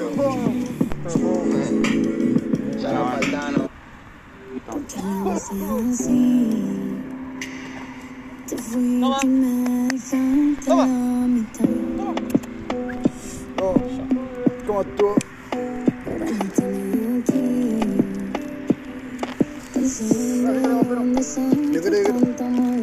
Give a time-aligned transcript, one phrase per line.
[0.00, 0.06] Te
[8.56, 8.80] fuiste
[9.22, 10.86] y me dejaste a la
[11.28, 11.64] mitad.
[13.62, 13.74] Oh,
[14.66, 15.14] ¿Cómo estuvo?
[16.06, 17.42] Antes de ti,
[19.74, 22.79] pensando dónde son Yo creo que- tanta maldad.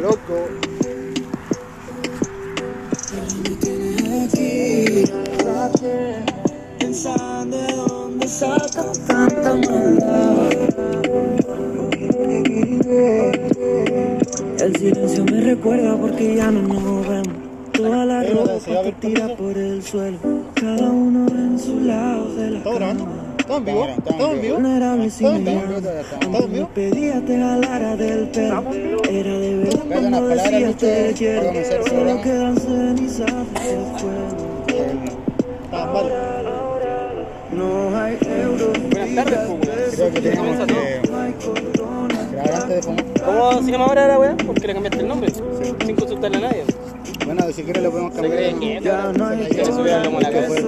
[0.00, 0.48] Loco.
[6.78, 10.52] Pensando de dónde sacas tanta maldad.
[14.60, 17.34] El silencio me recuerda porque ya no nos vemos.
[17.72, 20.18] Toda la ropa que tira por el suelo.
[20.54, 23.15] Cada uno en su lado de la cama.
[23.46, 23.84] ¿Estamos en vivo?
[23.86, 24.54] ¿Estamos en vivo?
[24.56, 25.60] Vulnerable sin ¿Estamos en miedo.
[25.80, 25.90] vivo?
[26.00, 26.68] ¿Estamos Cuando en me vivo?
[26.74, 28.62] pedía te jalara del pelo.
[29.08, 31.52] Era de verdad cuando Lucho, te quiero.
[31.88, 33.30] Solo quedan cenizas.
[35.72, 36.12] Ah, vale.
[37.52, 38.90] No hay euros.
[38.90, 41.00] Buenas tardes, Creo que tenemos ¿Cómo que.
[43.24, 44.36] ¿Cómo se llama ahora la weá?
[44.36, 45.32] ¿Por qué le cambiaste el nombre?
[45.84, 46.64] Sin consultarle a nadie.
[47.24, 48.54] Bueno, si quieres lo podemos cambiar.
[48.58, 50.62] que Ya no hay quiere subir a la Que cabeza.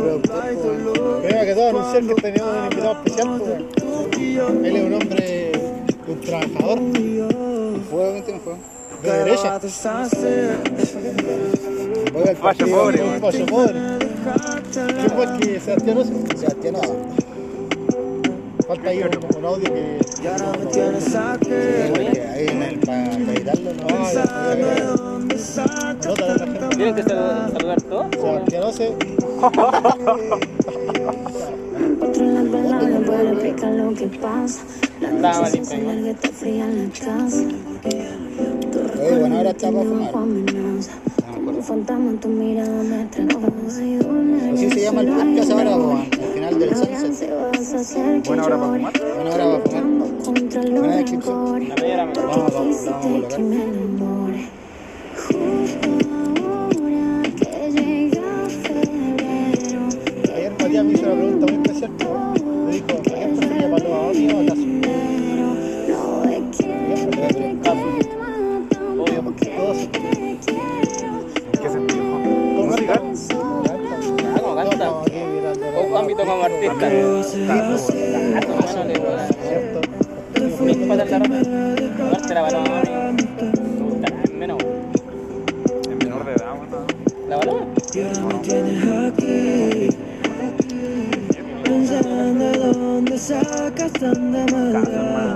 [1.23, 3.29] Primero que todo, anunciar que tenemos un invitado especial.
[3.39, 3.51] pues.
[4.65, 5.53] Él es un hombre,
[6.09, 6.79] un trabajador
[7.91, 8.59] Fuego, ¿qué tiene fuego?
[9.03, 9.61] de derecha.
[12.41, 12.77] Partido.
[12.77, 13.73] pobre, un pollo pobre.
[14.73, 16.13] ¿Quién fue que Sebastián Oso?
[16.37, 16.95] Sebastián Nava.
[18.69, 19.99] Falta ahí un, un audio que.
[20.23, 21.49] Ya no me tienes aquí.
[21.91, 23.87] Porque ahí en el para editarlo, ¿no?
[23.89, 24.25] Ah, ya,
[24.57, 24.85] ya, ya.
[24.85, 26.77] ¿Dónde sacas Nota de la gente.
[26.77, 28.07] ¿Tienen que sal- saludar todos?
[28.21, 28.63] Sebastián
[32.91, 34.61] no puede explicar lo que pasa.
[35.01, 37.43] La noche se larga, está fría en la casa.
[39.01, 40.07] Oye, bueno, ahora para recuerdo fumar.
[40.13, 40.93] bajo amenaza.
[41.35, 43.49] Como un fantasma tu mirada me atrapa.
[43.67, 45.71] Así se llama el podcast ahora,
[46.49, 48.27] final del sunset.
[48.27, 48.93] Buena hora para fumar.
[49.15, 49.85] Buena hora para fumar.
[50.79, 51.37] Buena descripción.
[51.37, 51.69] rencores.
[51.69, 54.18] La media hora Vamos, vamos, vamos a Quisiste colocar.
[82.43, 84.39] La me gustará en
[91.65, 95.35] Pensando de dónde sacas tanta maldad.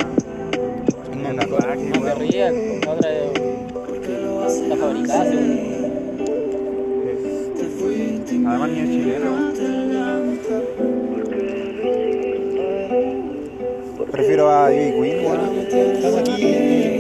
[1.13, 5.73] En la raquia, No se ría, la otra es- está fabricada, según.
[8.47, 9.53] Además ni es chileno.
[14.11, 16.92] Prefiero a Ivy Queen, bueno.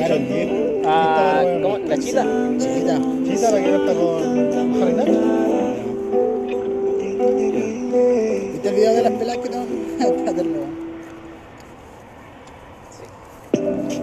[0.85, 1.79] Ah, ¿cómo?
[1.79, 2.25] ¿La chita?
[2.59, 2.99] Chiquita.
[3.25, 5.17] Chita, la que no está con Harry.
[8.53, 9.65] ¿Viste el video de las peladas que tengo?
[10.01, 10.73] Espérate, lo-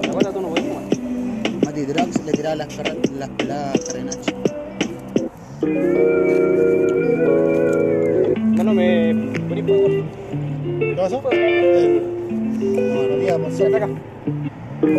[0.08, 0.84] ¿La tú no puedes fumar?
[1.66, 2.68] Mati Drox le tiraba las,
[3.31, 3.94] peladas a
[8.74, 9.92] me por favor.
[10.80, 11.22] ¿Qué pasó?
[11.31, 12.02] Eh,
[12.94, 13.76] No, no Ven favor.
[13.76, 13.90] acá.
[14.81, 14.91] Cabe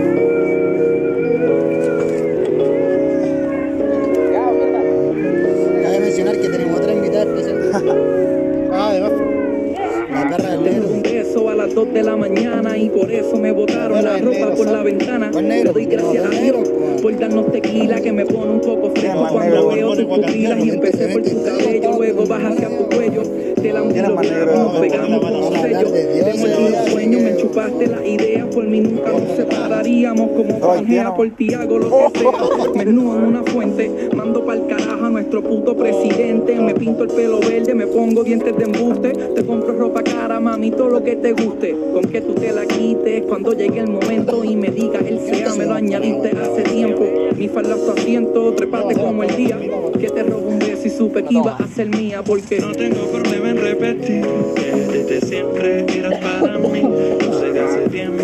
[6.01, 7.71] mencionar que tenemos otra invitada especial.
[8.73, 9.13] Ah, además.
[10.13, 10.89] La perra del negro.
[10.89, 14.55] un beso a las 2 de la mañana y por eso me botaron la ropa
[14.55, 15.31] por la ventana.
[15.33, 15.73] Le negro.
[15.73, 16.63] doy gracias a Dios negro,
[17.03, 20.71] por darnos tequila que me pone un poco fresco cuando negro, veo tus pupilas y
[20.71, 23.23] empecé por tu cabello, luego vas hacia tu cuello.
[23.93, 25.91] Te la Era más negro, nos no, pegamos no, con no, un hablar sello.
[25.91, 29.11] de Dios, Te morí hablar un de sueño, me chupaste la idea, por mí nunca
[29.13, 29.23] nos
[29.99, 31.17] como haitiano.
[31.17, 32.31] por ti hago lo que sea.
[32.75, 36.55] Me desnudo en una fuente, mando pa'l carajo a nuestro puto presidente.
[36.61, 39.11] Me pinto el pelo verde, me pongo dientes de embuste.
[39.11, 41.77] Te compro ropa cara, mami, todo lo que te guste.
[41.93, 45.55] Con que tú te la quites cuando llegue el momento y me diga el sea,
[45.55, 47.05] me lo añadiste hace tiempo.
[47.37, 49.59] Mi falda tu asiento, trepate como el día.
[49.99, 53.05] Que te robo un beso y supe que iba a ser mía porque No tengo
[53.13, 58.23] problema en repetir que desde siempre eras para mí No sé de hace tiempo,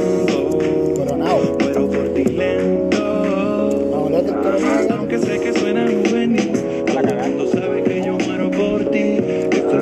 [4.91, 6.53] Aunque sé que suena juvenil
[6.99, 9.19] el mundo sabe que yo muero por ti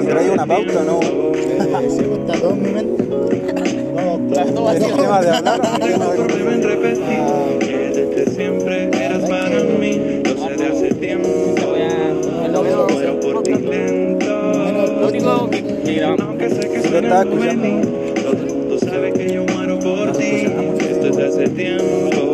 [0.09, 1.01] ¿Trae una pauta o no?
[1.01, 3.05] está todo en mi mente.
[3.05, 4.19] No,
[4.97, 7.59] tema de hablar, ¿no?
[7.61, 10.23] Que desde siempre eras para mí.
[10.25, 11.29] Lo sé de hace tiempo.
[13.23, 14.27] Por ti lento.
[15.01, 16.05] Lo único que.
[16.05, 17.87] Aunque sé que suena feliz,
[18.23, 20.47] todo el mundo sabe que yo muero por ti.
[20.81, 22.34] Esto es de hace tiempo.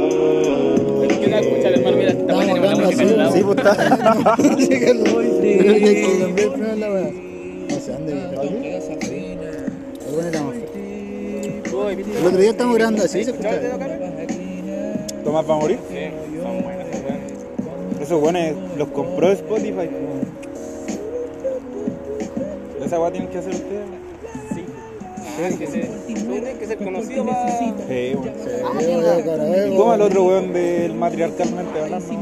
[2.01, 3.33] Mira, esta weá tiene la música en el lado.
[3.33, 4.37] Sí, pues está.
[4.59, 5.27] Sí, que lo voy.
[5.41, 7.11] Pero hay que cambiar primero la weá.
[7.11, 8.39] No sé dónde viene.
[8.41, 8.49] Ahí
[10.15, 11.63] pone la más fuerte.
[11.73, 12.19] Uy, ¿viste?
[12.19, 13.87] El otro día estamos grabando así, se ¿Escuchabas escucha.
[13.87, 15.25] el dedo, Carlos?
[15.25, 15.79] Tomás va a morir.
[15.89, 15.95] Sí,
[16.43, 18.01] son buenas esas weas.
[18.03, 18.43] Esos buenos
[18.77, 19.89] los compró Spotify.
[22.85, 23.87] Esa weá tienen que hacer ustedes.
[25.41, 25.47] Sí.
[25.47, 27.59] Ah, que se, tienen que ser conocidos para...
[27.59, 27.73] Sí,
[28.15, 28.33] bueno.
[28.77, 29.73] Weón.
[29.73, 32.15] ¿Y cómo el otro weón del matriarcalmente hablando?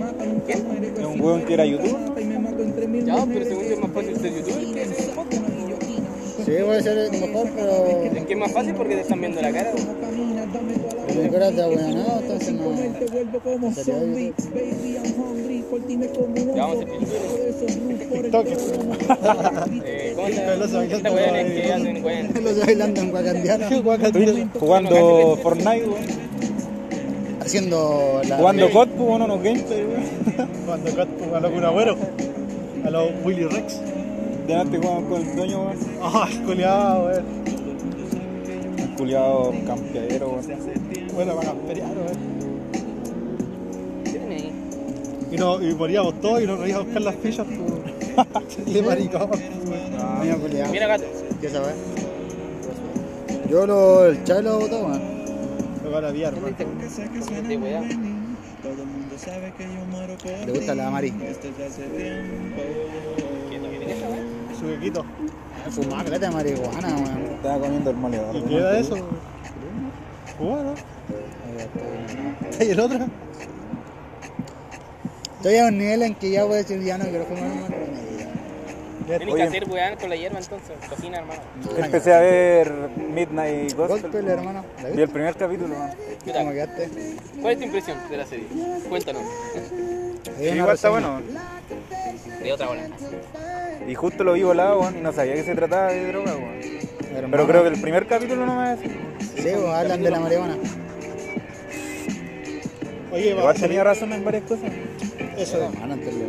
[0.47, 1.97] Es un weón que era youtuber.
[3.05, 5.18] Ya, pero según yo es más fácil ser youtuber que ser.
[6.49, 7.73] Sí, puede ser mejor, pero
[8.17, 9.71] Es que es más fácil porque te están viendo la cara.
[11.07, 12.21] pero mi cara está buena, ¿no?
[12.21, 13.73] Entonces no.
[13.75, 14.33] Sería.
[16.55, 16.87] Ya vamos a.
[18.23, 18.73] TikTokers.
[19.85, 20.29] Eh, ¿Cómo
[22.43, 23.69] Los bailando en Guacandiana.
[24.59, 26.29] Jugando Fortnite, weón.
[27.41, 28.37] Haciendo la.
[28.39, 30.49] Jugando COD, pues, bueno, unos gameplay, weón.
[30.67, 31.97] Cuando Cat- a los Kun Agüero.
[32.85, 33.81] A los Willy Rex.
[34.49, 35.77] Delante jugamos con el dueño, weón.
[36.03, 37.25] Ah, el culiado, weón.
[38.81, 40.47] Un culiado campeadero, weón.
[41.15, 42.17] Bueno, para camperear, weón.
[44.05, 44.53] ¿Qué?
[45.31, 48.67] Y, no, y moríamos todos y nos reíamos a buscar las fichas, pues.
[48.75, 49.43] De maricón, pues.
[50.23, 50.73] Mira, culiao.
[50.73, 51.05] Mira, gato.
[51.43, 51.75] ¿Qué sabes?
[53.51, 55.03] Yo lo, el chavo lo botó, weón.
[55.85, 56.35] Me van a pillar.
[56.35, 57.83] De weá.
[60.47, 61.13] Le gusta la Mari.
[64.59, 65.05] Su quequito.
[65.71, 67.23] Fumaba caleta de marihuana, weón.
[67.35, 68.37] Estaba comiendo el moledor.
[68.37, 68.97] ¿Y qué era eso?
[70.39, 70.75] Bueno.
[72.61, 73.07] ¿Y el otro?
[75.37, 77.77] Estoy a un nivel en que ya voy a decir ya no quiero fumar marihuana.
[79.07, 80.77] Tienes que hacer weá con la hierba entonces.
[80.89, 81.41] Cocina, hermano.
[81.79, 84.03] Empecé a ver Midnight Gospel.
[84.03, 84.65] Gospel, hermano.
[84.77, 85.03] ¿La Vi viste?
[85.03, 85.91] el primer capítulo, weón.
[86.25, 86.91] ¿Qué ¿Cómo quedaste?
[87.41, 88.47] ¿Cuál es tu impresión de la serie?
[88.89, 89.23] Cuéntanos.
[90.41, 91.21] Igual está bueno.
[92.43, 92.89] De otra hora.
[93.87, 96.61] Y justo lo vi volado, weón, y no sabía que se trataba de droga, weón.
[97.11, 97.29] Hermano.
[97.31, 98.97] Pero creo que el primer capítulo no me va a decir.
[99.21, 100.57] Sí, pues, hablan de la marihuana.
[103.11, 104.71] Oye, va Igual a tenía razón en varias cosas.
[105.37, 105.65] Eso.
[105.65, 106.23] Hermano, entonces,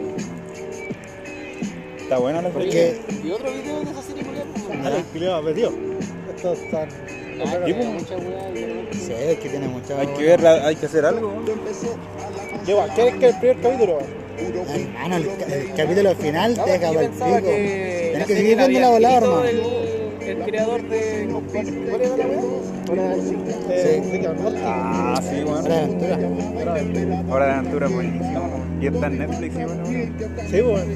[2.10, 2.50] Está buena la.
[2.50, 4.84] Porque ¿Y otro video de esa serie, Julián?
[4.84, 5.74] Dale, el culiado perdió.
[6.36, 6.90] Estos están.
[7.46, 7.66] Ah, tipo.
[7.66, 8.52] tiene mucha weá.
[8.94, 10.00] sí, es que tiene mucha.
[10.00, 11.46] Hay que verla, hay que hacer algo, weón.
[12.66, 13.98] Lleva, ¿qué es que el primer capítulo?
[14.40, 17.12] Hermano, el, ca- el capítulo final No, te deja yo para el
[17.44, 18.18] pico.
[18.20, 19.44] la que seguir la viendo la volada, hermano.
[19.46, 19.60] El,
[20.30, 21.28] el creador de.
[21.90, 22.26] ¿Cuál era la.
[24.66, 25.66] Ah, sí, weón.
[25.66, 27.24] Hora de aventura.
[27.30, 27.88] Hora de aventura.
[28.82, 29.86] Y está en Netflix, sí, bueno.
[30.50, 30.88] Sí, weón.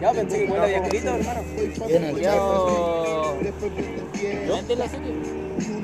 [0.00, 1.40] Ya pensé que igual la había escrito, hermano.
[1.88, 3.36] Viene el Yo.
[4.46, 5.41] ¿No es de la serie?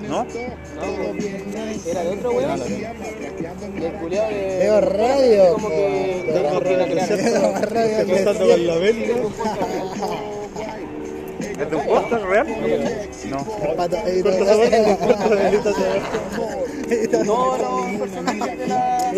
[0.08, 0.24] ¿No?
[0.24, 0.28] No,
[1.90, 2.58] era de otro weón.
[2.60, 4.58] Del culiado de.
[4.58, 6.24] Veo radio, Como que
[6.94, 7.06] la.
[7.06, 9.14] Veo radio, Está con la Beli, ¿no?
[11.58, 12.46] ¿Es de un podcast real?
[13.28, 13.38] No.
[14.06, 14.22] El el-
[17.10, 17.24] la.
[17.24, 19.10] No, no, personaje de la.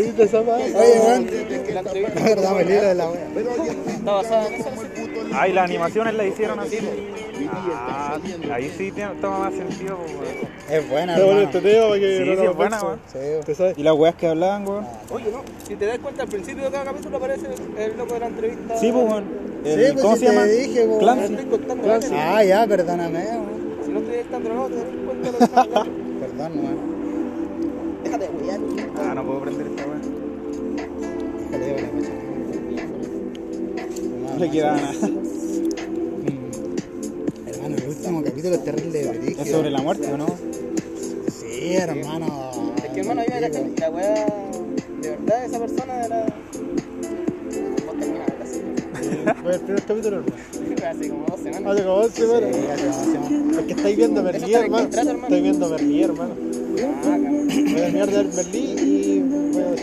[0.81, 1.27] Oye, weón.
[1.27, 1.83] de la.
[1.83, 1.93] La
[2.23, 3.27] verdad, me libro de la wea.
[3.87, 5.11] Está basada en esa serie.
[5.35, 6.79] Ah, y las animaciones las hicieron así.
[7.53, 8.19] Ah,
[8.53, 10.51] ahí sí toma más sentido, pues, weón.
[10.71, 11.59] Es buena, Está bueno hermano.
[11.59, 12.99] este tema para que Sí, no sí, nos es buena, weón.
[13.13, 13.79] Sí, ¿Te sabes?
[13.79, 14.87] Y las weas que hablaban, weón.
[15.11, 17.47] Oye, no, si te das cuenta, al principio de cada capítulo aparece
[17.79, 18.77] el loco de la entrevista.
[18.79, 19.25] Sí, pues, weón.
[19.65, 20.47] El- Sí, pues, ¿Cómo si se llama?
[20.47, 20.99] te dije, po.
[20.99, 21.35] Clancy.
[21.35, 22.19] Estoy contando la serie.
[22.21, 23.61] Ah, ya, perdóname, weón.
[23.85, 25.91] Si no estoy dictando no, te das cuenta de lo que está hablando.
[26.21, 26.79] Perdón, weón.
[28.05, 28.61] Déjate wear.
[29.11, 29.83] Ah, no puedo prender esta
[31.59, 32.11] llevo la cocha.
[34.33, 34.93] No le queda nada.
[37.77, 39.57] El último capítulo es terrible de Es brígido.
[39.57, 40.27] sobre la muerte, ¿o no?
[41.41, 42.73] Sí, hermano.
[42.77, 44.27] Es que hermano, yo caché, la weá,
[45.03, 46.27] de verdad, esa persona era.
[47.87, 49.35] Vos terminabas la serie.
[49.43, 50.43] Fue el primer capítulo, hermano.
[50.91, 51.73] Hace como dos semanas.
[51.73, 52.51] Hace como 11 semanas.
[52.57, 53.59] Sí, hace demasiado.
[53.61, 54.89] Es que estáis viendo en hermano.
[54.89, 56.35] Estoy viendo Merlí, hermano.
[57.05, 57.19] Ah.
[57.19, 59.75] Voy a terminar de ver Merlí y voy a-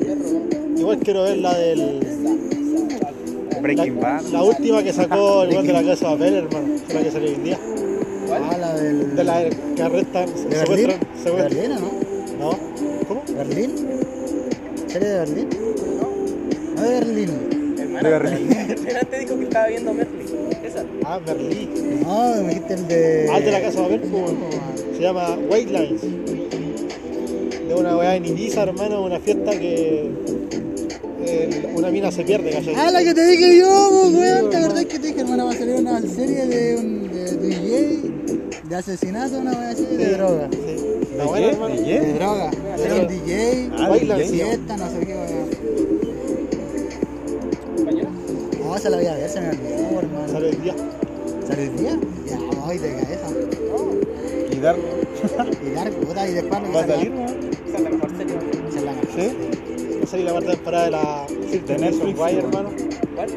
[0.00, 0.78] perro.
[0.78, 2.00] igual quiero ver la del.
[3.64, 4.22] Breaking la, Bad.
[4.24, 6.66] la última que sacó el de la casa de papel, hermano.
[6.92, 7.58] La que salió hoy en día.
[8.30, 9.16] Ah, la del...
[9.16, 9.44] De la
[9.74, 10.58] que arrestan, ¿De Berlín?
[10.58, 11.00] secuestran.
[11.00, 11.48] ¿De secuestran.
[11.48, 11.90] Berlín o no?
[12.38, 12.58] No.
[13.08, 13.22] ¿Cómo?
[13.36, 13.70] ¿Berlín?
[14.86, 15.48] ¿Serie de Berlín?
[15.98, 16.76] No.
[16.76, 17.30] No de Berlín.
[17.78, 18.48] Hermano, De Berlín.
[19.00, 20.30] antes dijo que estaba viendo Netflix.
[20.64, 20.84] Esa.
[21.04, 21.68] Ah, Merlí.
[22.04, 23.28] No, me dijiste el de.
[23.32, 24.32] Ah, el de la casa de Babel, pues,
[24.96, 26.00] Se llama White Lines.
[27.68, 30.10] De una weá en Ibiza, hermano, una fiesta que
[31.74, 32.74] una mina se pierde, ¿cachai?
[32.76, 34.50] Ah, la que te dije yo, weón.
[34.50, 38.00] ¿Te acordás que te dije, hermano, va a salir una serie de un de DJ,
[38.68, 40.48] de asesinato, una weá así, de droga?
[40.52, 40.58] Sí.
[41.12, 41.74] Está buena, hermano.
[41.76, 42.50] De droga.
[42.84, 45.44] Era un DJ, Ah, baila, fiesta, no sé qué weá.
[47.76, 48.08] ¿Española?
[48.64, 50.28] No, se la voy a ver, se me olvidó, hermano.
[50.32, 50.74] Sale el día.
[51.46, 51.98] ¿Sale el día?
[52.26, 53.28] Ya, hoy de cabeza.
[54.50, 54.76] Y dar.
[55.66, 57.12] Y dar puta, y después ¿Va a salir,
[60.14, 62.70] salir la parte temporada de la Reason Netflix, Why, hermano.
[63.16, 63.28] ¿Cuál?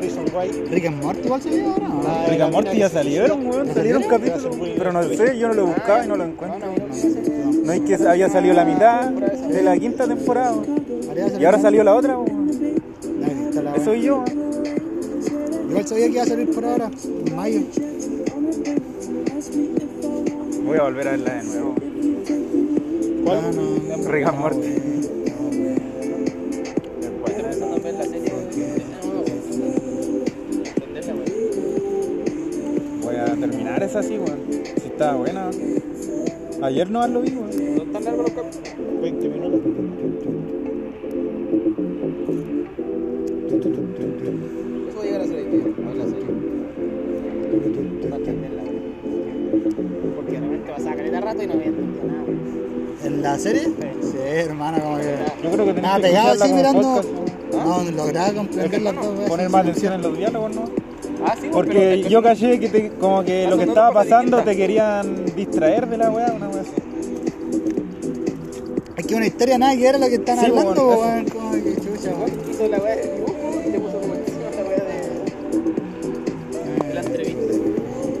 [0.00, 0.70] Reason Why.
[0.70, 2.02] Rick and Morty igual salió ahora, ¿no?
[2.06, 3.66] Ah, Rick and Morty ya salieron, weón.
[3.68, 4.56] ¿Ya Salieron capítulos.
[4.76, 6.68] Pero no sé, yo no lo buscaba y no lo encuentro.
[7.64, 10.56] No, es que haya salido la mitad de la quinta temporada.
[11.40, 12.18] Y ahora salió la otra,
[13.76, 14.24] Eso soy yo.
[15.70, 16.90] Igual sabía que iba a salir por ahora,
[17.26, 17.60] en mayo.
[20.66, 21.74] Voy a volver a verla de nuevo.
[23.24, 24.12] ¿Cuál?
[24.12, 24.77] Rick and Morty.
[34.80, 35.50] Si estaba buena.
[36.62, 37.76] Ayer no lo vi, weón.
[37.76, 39.00] ¿No están largos los capítulos?
[39.02, 39.60] 20 minutos.
[43.68, 46.24] Eso va a llegar a ser idea, no es la serie.
[48.08, 50.14] No entenderla, weón.
[50.16, 52.24] Porque realmente vas a sacar el rato y no había entendido nada.
[53.04, 53.62] ¿En la serie?
[53.62, 55.16] Sí, hermano, como que.
[55.42, 56.82] Yo creo que tenés Nada, pegado así mirando.
[56.82, 57.08] podcast,
[57.52, 59.30] No, lograba comprender las dos weas.
[59.30, 60.64] Poner más atención en los diálogos, ¿no?
[61.24, 64.42] Ah, sí, Porque pero- yo caché que te- como que Ah, lo que estaba pasando
[64.42, 66.70] te querían distraer de la weá, una weá así.
[68.96, 71.00] Es que una historia nada que ver a lo que están Sí, pues, hablando, bueno,
[71.00, 71.24] weón.
[71.26, 72.30] Como que chucha, weón.
[72.50, 74.98] hizo la weá de dibujo y le puso como encima la weá de,
[76.88, 77.52] de la entrevista.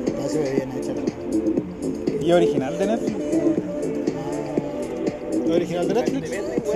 [0.06, 1.02] Está súper bien hecha la.
[2.26, 3.16] Y original de Netflix.
[5.46, 6.30] ¿La original de Netflix?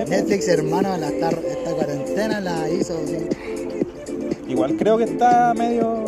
[0.08, 2.94] Netflix, hermano, la, esta, esta cuarentena la hizo.
[3.06, 3.16] sí.
[4.52, 6.04] Igual creo que está medio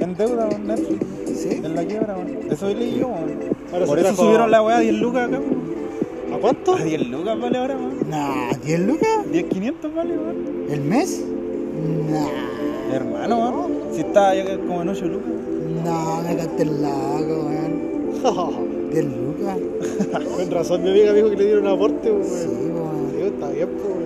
[0.00, 1.00] en deuda con Netflix.
[1.34, 1.60] ¿Sí?
[1.64, 2.38] En la quiebra, weón.
[2.50, 3.38] Eso leí yo, weón.
[3.70, 5.38] Por eso trajo- subieron la weá a 10 lucas acá.
[5.38, 5.72] weón.
[6.34, 6.74] ¿A cuánto?
[6.74, 7.94] A 10 lucas vale ahora, weón.
[8.08, 9.08] Nah, ¿10 lucas?
[9.32, 10.36] 10.500 vale, weón.
[10.70, 11.24] ¿El mes?
[12.10, 13.72] Nah, Hermano, weón.
[13.94, 15.28] Si está ya como en 8 lucas.
[15.84, 17.92] no, me gasté el lago, weón.
[18.92, 19.58] 10 lucas.
[20.36, 22.72] Con razón, mi amiga dijo que le dieron aporte, Sí, weón.
[22.76, 23.10] weón.
[23.16, 24.01] Sí, está bien, pues.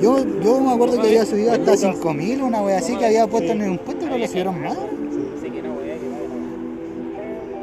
[0.00, 3.52] Yo, yo me acuerdo que había subido hasta 5000, una wea así que había puesto
[3.52, 4.72] en un impuesto, pero lo subieron más.
[4.76, 6.06] Así que no, weá, que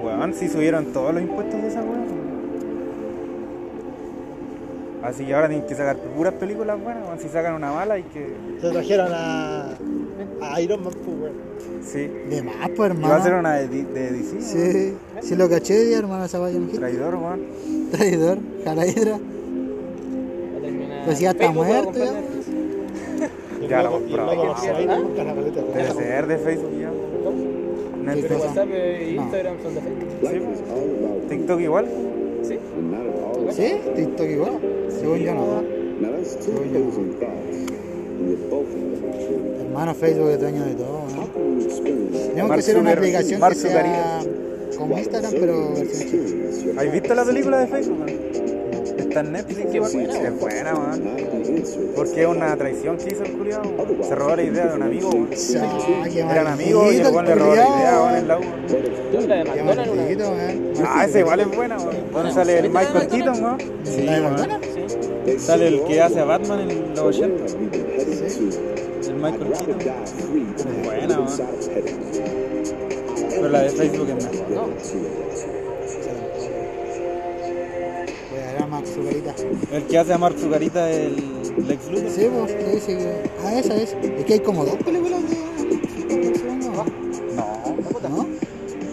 [0.02, 0.06] no.
[0.06, 1.98] Weón, si subieron todos los impuestos de esa weá.
[5.04, 7.20] Así que ahora tienen que sacar puras películas buenas, weón.
[7.20, 8.34] Si sacan una mala hay que.
[8.62, 9.70] Se trajeron a,
[10.42, 11.48] a Iron Man, pues, weón.
[11.86, 12.08] Sí.
[12.30, 13.40] De más, pues, Y va a ser hermano.
[13.40, 14.42] una de, de DC.
[14.42, 16.78] Sí, sí lo caché, hermano, esa vaya un hit.
[16.80, 17.42] Traidor, weón.
[17.92, 19.20] Traidor, jalaidra.
[21.08, 22.12] Pues ya está muerto, ya.
[23.70, 25.16] Ya caleta, weón.
[25.16, 26.92] Debe ser de Facebook ya.
[28.04, 28.42] Netflix.
[28.42, 29.24] WhatsApp e No.
[29.24, 30.10] Instagram son de Facebook.
[30.22, 31.30] Sí.
[31.30, 31.86] TikTok igual.
[32.44, 32.60] ¿Sí?
[33.52, 33.76] ¿Sí?
[33.96, 34.52] TikTok igual.
[35.00, 35.64] Según yo no.
[36.42, 36.92] Según yo no.
[39.62, 41.30] Hermano, Facebook es dueño de todo, ¿no?
[42.28, 44.20] Tenemos que hacer una aplicación que sea
[44.78, 45.74] como Instagram, pero.
[46.78, 48.47] ¿Has visto la película de Facebook?
[49.24, 49.36] Man?
[49.36, 49.72] Está en Netflix.
[49.72, 49.92] Qué igual.
[49.92, 51.02] buena, Es buena, man.
[51.96, 53.64] Porque es una traición que hizo el culiado.
[54.08, 55.12] Se robó la idea de un amigo.
[55.12, 55.30] man.
[55.60, 58.16] Ah, Eran amigos y el weón le robó la idea weón, weón.
[58.18, 58.44] en la U.
[60.86, 61.96] Ah, esa igual es buena, weón.
[62.12, 63.58] ¿Dónde sale el Michael Keaton, no?
[63.84, 64.08] Sí.
[65.26, 65.40] Sí.
[65.40, 67.46] Sale el que hace a Batman en los 80.
[69.08, 69.82] El Michael Keaton.
[69.82, 71.28] Es buena, weón.
[73.30, 74.70] Pero la de Facebook es mejor.
[79.72, 82.10] El que hace a Mark Zucarita es el Lex Luthor.
[82.10, 83.30] Sí, pues, que dice que...
[83.46, 83.94] Ah, esa es.
[83.94, 85.38] Es que hay como dos películas de...
[87.36, 88.28] No, ¿No?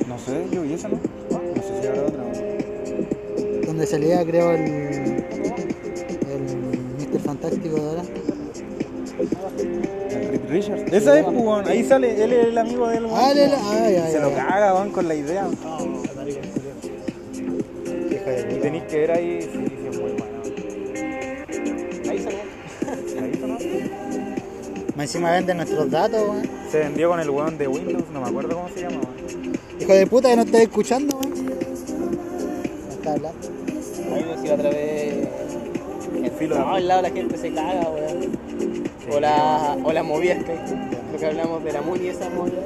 [0.08, 0.96] no sé, yo vi esa, ¿no?
[1.30, 2.22] No sé si habrá otra.
[3.66, 4.60] Donde salía, creo, el...
[4.60, 6.42] El
[6.98, 7.20] Mr.
[7.24, 8.02] Fantástico de ahora.
[10.10, 10.92] El Richards.
[10.92, 11.66] Esa es, pues, weón.
[11.66, 13.16] Ahí sale, él es el amigo del weón.
[13.18, 14.34] Ah, Se lo ay.
[14.34, 15.48] caga, weón, con la idea.
[18.88, 19.63] Que ver ahí, sí, sí, es muy bueno.
[24.96, 26.48] Más encima venden nuestros datos, weón.
[26.70, 29.54] Se vendió con el weón de Windows, no me acuerdo cómo se llama, weón.
[29.80, 31.46] Hijo de puta que no estás escuchando, weón.
[31.46, 33.48] No está hablando.
[33.48, 35.28] A mí me decía otra vez.
[36.22, 38.44] El filo de- No, al lado la gente se caga, weón.
[39.12, 40.54] O la, o la movida que
[41.12, 42.56] lo que hablamos de la MUNI, esa movida.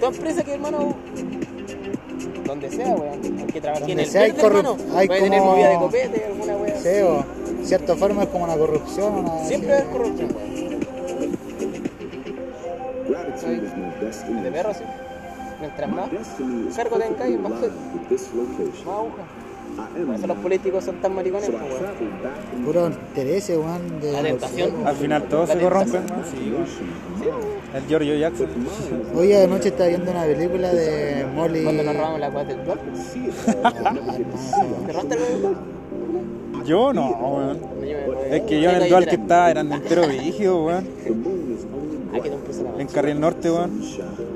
[0.00, 0.94] Toda empresa que, hermano,
[2.44, 5.52] donde sea, weón, que trabaje en el sea hay verde, hermano, hay puede tener como-
[5.52, 6.76] movida de copete, alguna weá.
[6.80, 7.24] Sí, o
[7.64, 9.14] cierta forma es como una corrupción.
[9.14, 10.49] Una, Siempre haber corrupción, weón.
[13.56, 14.84] El de perro, sí.
[15.60, 16.08] Mientras más
[16.74, 17.76] cargo tengáis, más, más aguja.
[20.06, 22.64] Por eso los políticos son tan maricones, pues, weón.
[22.64, 24.00] Puro interés, weón.
[24.00, 24.86] De La tentación.
[24.86, 26.24] Al final todos se corrompen, ¿no?
[26.24, 26.64] Sí, weón.
[27.74, 28.48] El Giorgio Jackson.
[29.14, 31.62] Hoy anoche estaba viendo una película de Molly.
[31.62, 32.84] Cuando nos robamos la cuota del dólar.
[34.86, 35.58] ¿Te robaste el dólar?
[36.66, 37.58] Yo no, weón.
[38.30, 40.88] Es que yo en el dual que estaba eran entero brígido, weón.
[42.12, 42.86] La En.
[42.88, 43.80] Carril Norte, weón.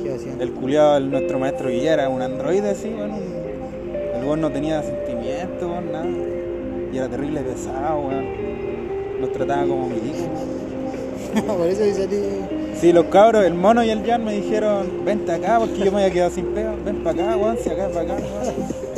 [0.03, 0.41] ¿Qué hacían?
[0.41, 3.13] El culiado, el- nuestro maestro Guilla era un androide así, weón.
[3.13, 6.07] El weón no tenía sentimientos, weón, nada.
[6.93, 9.21] Y era terrible pesado, weón.
[9.21, 10.29] Nos trataba como milicos.
[11.47, 12.17] Por eso dice a ti.
[12.81, 16.03] Sí, los cabros, el mono y el Jan me dijeron, vente acá porque yo me
[16.03, 18.55] había quedado sin pega, ven para acá, weón, si acá, para acá, weón.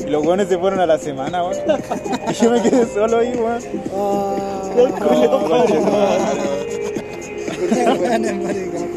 [0.06, 1.56] Y los weones se fueron a la semana, weón.
[2.30, 3.62] Y yo me quedé solo ahí, weón.
[3.92, 4.36] No,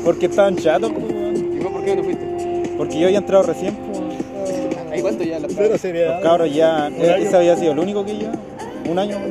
[0.04, 0.92] Porque estaban chatos.
[0.92, 2.26] ¿Y vos por qué no fuiste?
[2.78, 3.76] Porque yo había entrado recién.
[4.92, 5.76] ¿Ahí cuánto ya los Cero
[6.14, 8.28] Los cabros ya, eh, ese había sido el único que yo,
[8.90, 9.18] un año.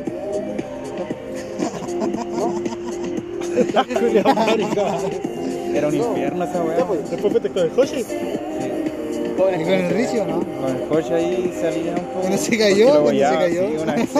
[5.75, 6.77] Era un infierno esa weá.
[7.09, 7.99] Después fuiste con el Hoshi.
[7.99, 10.39] ¿Y con el Ricio no?
[10.39, 12.19] Con el coche ahí salía un poco.
[12.21, 12.89] ¿Cuando se cayó?
[13.01, 13.67] ¿Cuando se cayó?
[13.67, 14.15] sí, una vez se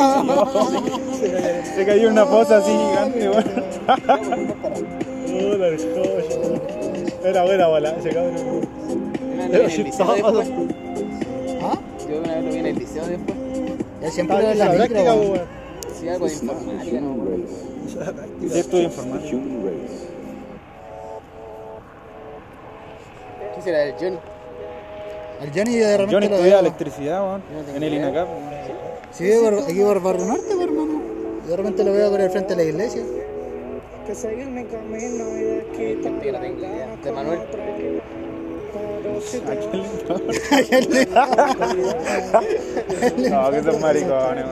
[1.32, 1.66] cayó.
[1.76, 3.30] Se cayó una fosa así gigante,
[4.70, 5.09] weón.
[5.30, 5.80] Puta, el.
[7.24, 8.36] Era buena bola ese cabrón.
[9.52, 10.00] El después.
[11.62, 11.78] ¿Ah?
[12.10, 13.38] Yo una vez lo vi en el liceo después.
[14.02, 15.32] Ya siempre era en la práctica, weón.
[15.32, 15.42] weón.
[16.00, 18.56] Sí, algo de informática, ¿no?
[18.56, 19.38] Estudio informática.
[23.56, 24.18] ¿Qué será del Johnny?
[25.42, 26.60] El Johnny de repente Johnny lo estudia veo.
[26.60, 27.44] electricidad, weón.
[27.76, 28.28] En el INACAP.
[29.12, 31.02] Sí, aquí por Barrio Norte, hermano.
[31.48, 33.02] De repente lo veo por el frente de la iglesia.
[34.10, 36.98] Que seguir mi camino y de aquí Yo no tengo idea.
[37.04, 37.40] De Manuel.
[43.30, 44.46] No, que son maricones,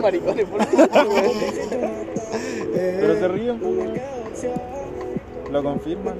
[0.00, 1.32] maricones, por favor.
[2.72, 3.60] Pero se ríen.
[5.50, 6.14] Lo la cagó.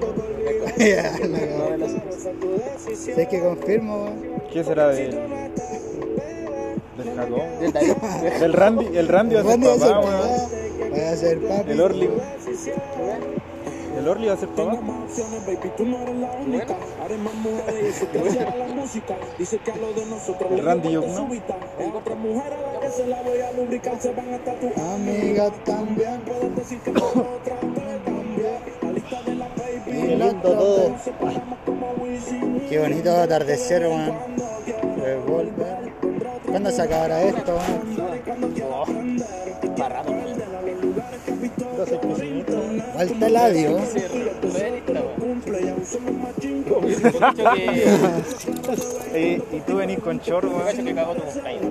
[2.93, 4.09] ¿Sabes que confirmo?
[4.51, 5.07] ¿Qué será de
[6.97, 7.41] del Jacob?
[8.39, 10.17] Del Randy, el Randy va a ser ¿Cuándo va a ser papá, papá?
[10.17, 10.56] weón.
[10.97, 11.11] Voy a
[11.47, 11.71] papi.
[11.71, 12.09] El Orly.
[13.99, 14.79] El Orly va a ser papá.
[20.49, 21.29] El Randy yo, ¿no?
[24.95, 26.21] Amiga también.
[30.15, 30.95] Otra todo.
[32.69, 34.13] Qué bonito atardecer, weón.
[36.47, 37.97] ¿Cuándo se acabará esto, weón?
[42.95, 43.77] Falta el.
[49.13, 50.85] Eh, y tú venís con chorro, weón.
[50.85, 51.61] que cagó tu cumpleaños.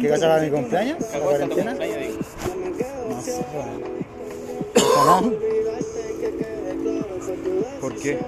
[0.00, 0.08] ¿Qué
[0.40, 0.98] mi cumpleaños?
[1.00, 1.70] ¿La Cagó hasta tu cuarentena?
[1.70, 2.18] cumpleaños, digo.
[3.08, 3.82] No sé, weón.
[4.76, 5.30] Ojalá.
[7.80, 8.18] ¿Por qué?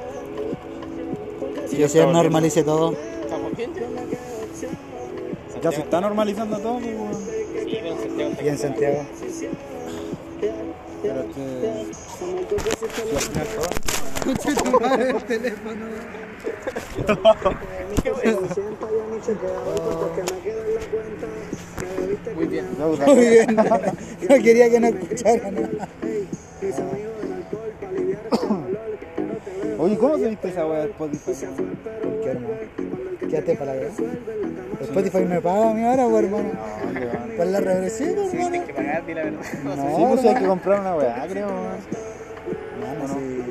[1.70, 2.92] Que se normalice todo.
[2.92, 3.70] ¿Estamos bien?
[5.62, 7.14] Ya se está normalizando todo, pues, weón.
[7.14, 9.04] Sí, pero en Santiago está Y en Santiago.
[10.42, 11.86] Pero es que.
[12.18, 13.70] Si al final todo.
[22.34, 22.66] muy bien.
[23.06, 23.56] Muy bien.
[23.56, 25.88] No quería que no escucharan nada.
[29.78, 31.32] Oye, ¿cómo se viste esa weá de Spotify?
[32.02, 32.54] ¿Por qué, hermano?
[33.20, 34.04] Quédate para la verdad.
[34.80, 36.50] Spotify me paga a mí ahora, hermano.
[37.42, 38.30] Por la regresiva, hermano.
[38.30, 39.40] Tienes que pagar, di la verdad.
[39.64, 40.48] No, Sí, pues hay que hermano.
[40.48, 41.48] comprar una weá, creo.
[41.48, 43.42] Mano, sí.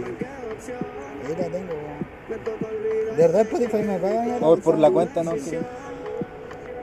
[1.26, 3.16] Ahí la tengo, weón.
[3.18, 4.48] ¿De verdad Spotify me paga a mí ahora?
[4.48, 5.60] O por la cuenta, no, que.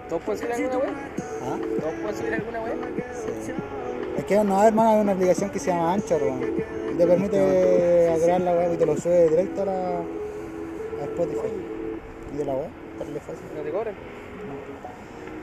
[0.08, 0.94] ¿Todos pueden subir alguna web?
[1.42, 1.58] ¿Ah?
[1.80, 2.76] ¿Todos pueden subir alguna web?
[4.18, 6.42] Es que no, hermano, hay una aplicación que se llama Anchor, weón.
[6.92, 11.52] Y te permite agregar la web y te lo sube directo a, la, a Spotify.
[12.34, 12.68] Y de la web,
[12.98, 13.44] darle fácil.
[13.56, 13.94] ¿No te cobran?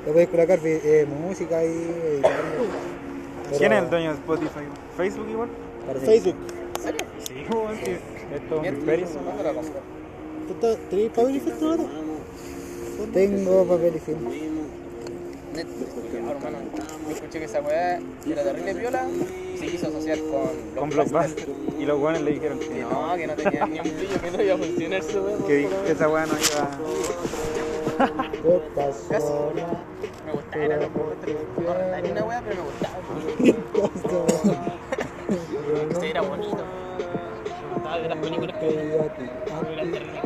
[0.05, 2.19] Le puedes colocar vi- eh, música y.
[2.21, 4.65] Pero- ¿Quién es el dueño de Spotify?
[4.97, 5.49] ¿Facebook igual?
[5.87, 6.35] parece- Facebook.
[6.77, 7.01] ¿En serio?
[7.27, 7.33] Sí,
[8.35, 9.07] esto es un imperio.
[9.23, 9.83] ¿cuándo la compras?
[10.47, 11.83] ¿Tú estás- ¿Tenés papel y filtro ahora?
[13.13, 13.99] Tengo papel y
[15.57, 16.57] ah, hermano,
[17.11, 19.07] escuché que esa weá era terrible piola
[19.53, 21.47] y se quiso asociar con Con Blockbuster.
[21.79, 23.07] Y los guanes le dijeron que no.
[23.07, 25.47] No, que no tenía ni un brillo, que no iba a funcionar su weá.
[25.47, 26.69] Que esa weá no iba.
[27.97, 29.53] ¿Qué pasó?
[30.25, 30.89] Me gustaba, era los.
[30.89, 33.87] No ni una weá, pero me gustaba.
[35.91, 36.57] Ese era bonito.
[36.57, 40.21] Me gustaba ver las películas que terribles.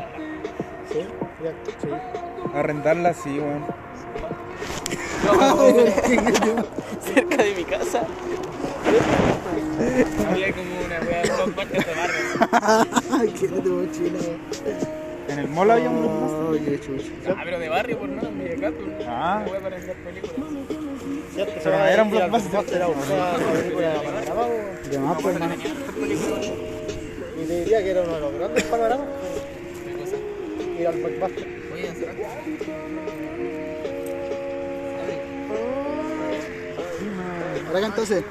[0.92, 1.00] ¿Sí?
[1.44, 1.52] Ya,
[1.82, 1.90] sí.
[2.54, 3.66] Arrendarla sí, weón.
[7.14, 8.08] cerca de mi casa
[10.30, 13.34] había como una weá de blockbuster de barrio.
[13.40, 14.99] ¿Qué te mochila?
[15.30, 16.80] En el mall había un Blockbuster.
[16.82, 17.36] Chucha.
[17.38, 18.78] Ah, pero de barrio, por nada, en Mediacato.
[19.08, 19.46] Ah.
[19.48, 20.36] Weá para ver películas.
[21.34, 21.54] ¿Cierto?
[21.64, 22.66] Pero no era un blockbuster.
[22.76, 24.90] Era una película de panorama, weón.
[24.90, 25.54] De más, pues, hermano.
[25.56, 29.08] Y te diría que era uno de los grandes panoramas.
[30.80, 31.48] Ir al blockbuster.
[31.70, 32.16] Voy a cerrar.
[37.68, 38.24] ¿Ahora qué entonces?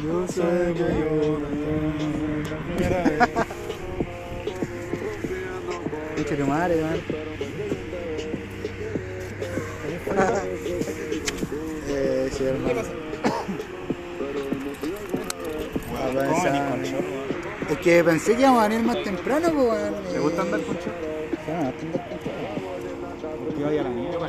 [0.00, 1.40] Yo que yo
[6.28, 7.00] Pinche tu madre, man.
[11.88, 12.80] eh, sí, hermano.
[15.96, 16.68] A ¿Cómo venís pensar.
[16.68, 17.70] con short?
[17.70, 19.94] Es que pensé que íbamos a venir más temprano, pues, weón.
[20.12, 20.76] ¿Te gusta andar con?
[20.76, 21.00] Sí, me
[21.40, 21.90] gusta andar con.
[23.46, 24.28] Porque la mierda.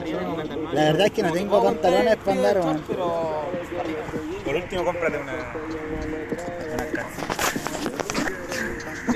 [0.71, 2.81] La verdad es que no tengo pantalones para andar, weón.
[4.45, 5.33] Por último, cómprate una.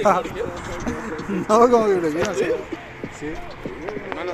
[0.04, 0.22] Una.
[1.50, 2.56] No, como que lo quiero hacer.
[4.10, 4.32] Hermano,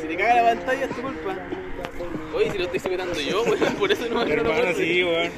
[0.00, 1.36] si te caga la pantalla es tu culpa.
[2.34, 5.04] Oye, si lo estoy sujetando yo, weón, por eso no me no lo Hermano, sí,
[5.04, 5.32] weón.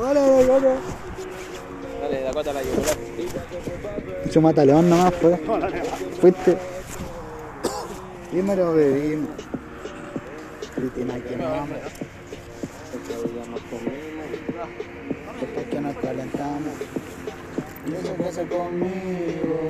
[0.00, 0.76] Hola, hola, hola.
[2.00, 2.96] Dale, Dakota la yugular.
[4.24, 5.40] Mucho mataleón nomás, pues.
[6.20, 6.56] Fuiste.
[8.32, 9.26] Dímelo, bebí.
[10.74, 11.78] Critina que no vamos.
[12.92, 14.09] Después que
[16.50, 16.74] calentamos.
[17.86, 19.60] Y eso que hace conmigo.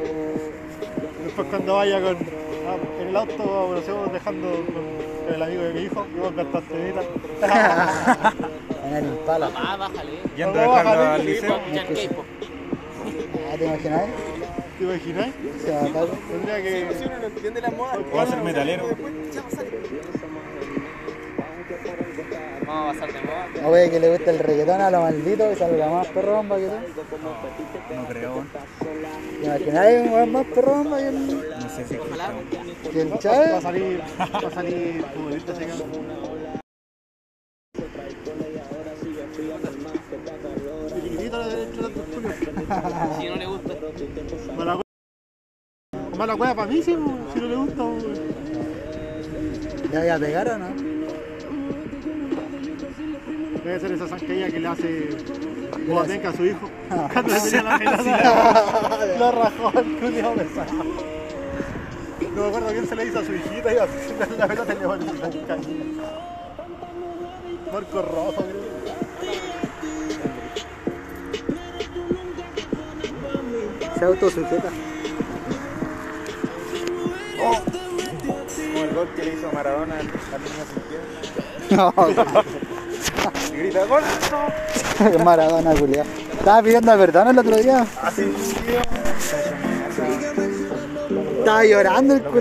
[1.25, 5.73] Después cuando vaya con ah, en el auto, nos íbamos dejando con, el amigo de
[5.75, 7.03] mi hijo, y vos cantaste mira.
[8.83, 9.51] En el impala.
[9.55, 10.11] Ah, bájale.
[10.37, 11.61] Yendo dejando bájale, al liceo.
[13.53, 14.07] Ah, ¿te imaginas?
[14.79, 15.29] ¿Te imaginas?
[15.65, 16.07] Se va a.
[16.07, 16.95] Tendría que.
[16.99, 18.89] Si uno no entiende la moda, Puedo ser metalero.
[22.71, 23.49] Vamos a pasar de moda.
[23.63, 26.67] No, wey, que le gusta el reggaetón a lo maldito y salga más perrón que
[26.67, 27.95] tú.
[27.95, 28.49] No creo, weón.
[29.41, 32.33] ¿Te imaginas un weón más perrón que el, No sé si Ojalá.
[32.93, 35.75] que el Va a salir, va a salir futbolista Tulio.
[43.19, 43.75] Si no le gusta.
[44.57, 46.17] Mala wea.
[46.17, 47.85] Mala wea para mí, si no le gusta.
[49.93, 50.90] ¿Ya voy a pegar o no?
[53.65, 55.09] Debe ser esa zancadilla que le hace
[55.87, 56.71] Boateng a su hijo.
[57.13, 59.17] Cuando le tenía la pelota.
[59.19, 60.73] Lo rajó el culiao pesado.
[62.35, 64.87] No me acuerdo quién se le hizo a su hijita y así la pelota le
[64.87, 65.85] volvió la zancadilla.
[67.73, 68.71] Marco Rojo, creo.
[73.99, 74.71] Se autosujeta.
[78.73, 81.77] Como el gol que le hizo Maradona al niño sin pie.
[81.77, 81.93] No,
[83.61, 84.03] grita, ¡gol!
[85.19, 85.25] no.
[85.25, 86.05] Maradona, culiao.
[86.33, 87.87] Estaba pidiendo perdón el otro día.
[88.03, 88.81] Así, tío.
[91.39, 92.23] Estaba llorando el.
[92.23, 92.41] ¿Qué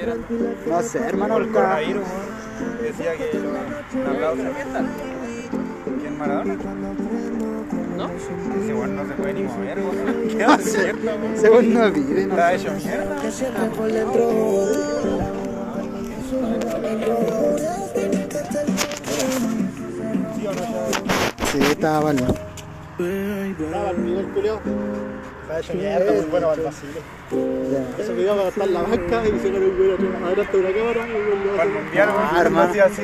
[0.00, 0.26] llorando?
[0.66, 1.34] No sé, hermano.
[1.34, 2.82] Por el coronavirus, weón.
[2.82, 4.42] Decía que un aplauso.
[6.00, 6.54] ¿Quién Maradona?
[7.96, 8.10] ¿No?
[8.62, 10.28] Ese weón no se puede ni mover, weón.
[10.28, 11.38] Quedó despierto, weón.
[11.38, 13.16] Según no vive, no Está hecho mierda.
[21.52, 22.16] Sí, estaba mal.
[22.18, 24.60] Estaba el nivel culiao.
[25.42, 26.68] Está hecho mierda, muy bueno para el.
[26.68, 28.02] Ya.
[28.02, 30.62] Eso que iba a estar la banca y se ganó un güey atrás- adelante de
[30.64, 32.84] una cámara y güey le Para el mundial, hermano.
[32.84, 33.02] así.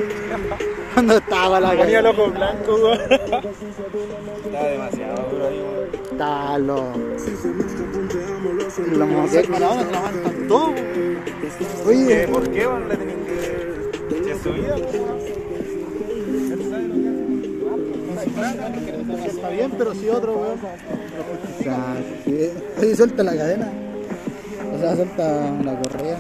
[0.95, 2.11] Cuando estaba la Ponía el cara.
[2.11, 3.01] ojo blanco, weón.
[3.01, 5.89] Estaba demasiado duro ahí, weón.
[6.13, 6.77] Estaba lo.
[8.93, 10.75] Lo Los te la aguantan todo.
[11.87, 12.89] Oye, ¿Por qué, weón?
[12.89, 13.35] Le tenían que.
[14.43, 15.54] Si
[18.45, 20.59] Está bien, pero si otro, weón.
[21.61, 23.73] O sea, sí, sí, suelta la cadena.
[24.75, 26.19] O sea, suelta la correa, ¿eh?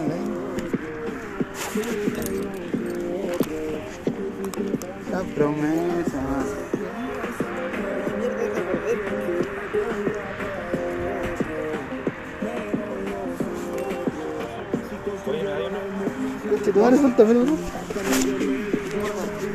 [5.12, 6.22] La promesa.
[16.64, 17.56] ¿Qué te van a soltar, ¿no?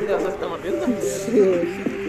[0.08, 0.48] ¿Ya estás?
[1.26, 1.99] Sí.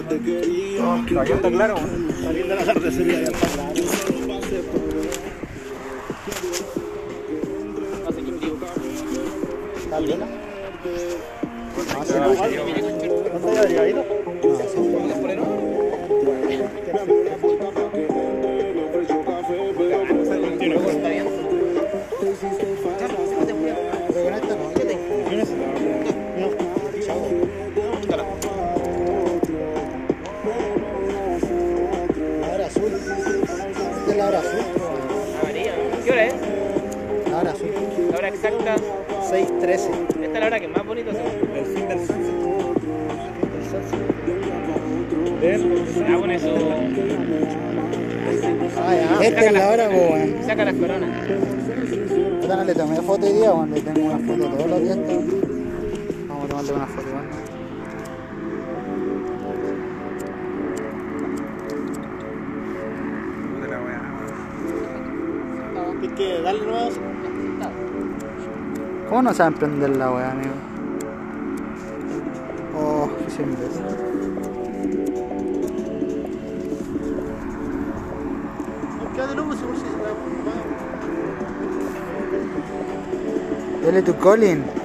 [0.00, 1.04] La atardecer.
[1.08, 2.14] Todavía está claro, weón.
[2.22, 3.72] Calienta la y ya está claro.
[4.26, 4.40] No.
[9.76, 10.20] ¿Está bien?
[10.20, 10.26] No,
[12.18, 12.34] no.
[13.40, 14.04] ¿No te había ido?
[39.30, 39.90] 6.13.
[40.22, 41.60] Esta es la hora que más bonito se ve.
[41.60, 42.40] El fin del sunset.
[46.08, 46.48] Ah, bueno, eso.
[48.76, 49.24] Ah, ya.
[49.24, 50.44] Esta es la hora, pues, weón.
[50.44, 51.10] Saca las coronas.
[52.40, 53.70] Puta, no le tomé foto hoy día, weón.
[53.70, 54.98] Le tengo una foto todos los días.
[56.28, 57.09] Vamos a tomarle una foto,
[69.20, 70.54] ¿Cómo no saben prender la weá, amigo?
[72.74, 73.52] Oh, qué se la
[83.84, 84.79] Dale tu Colin.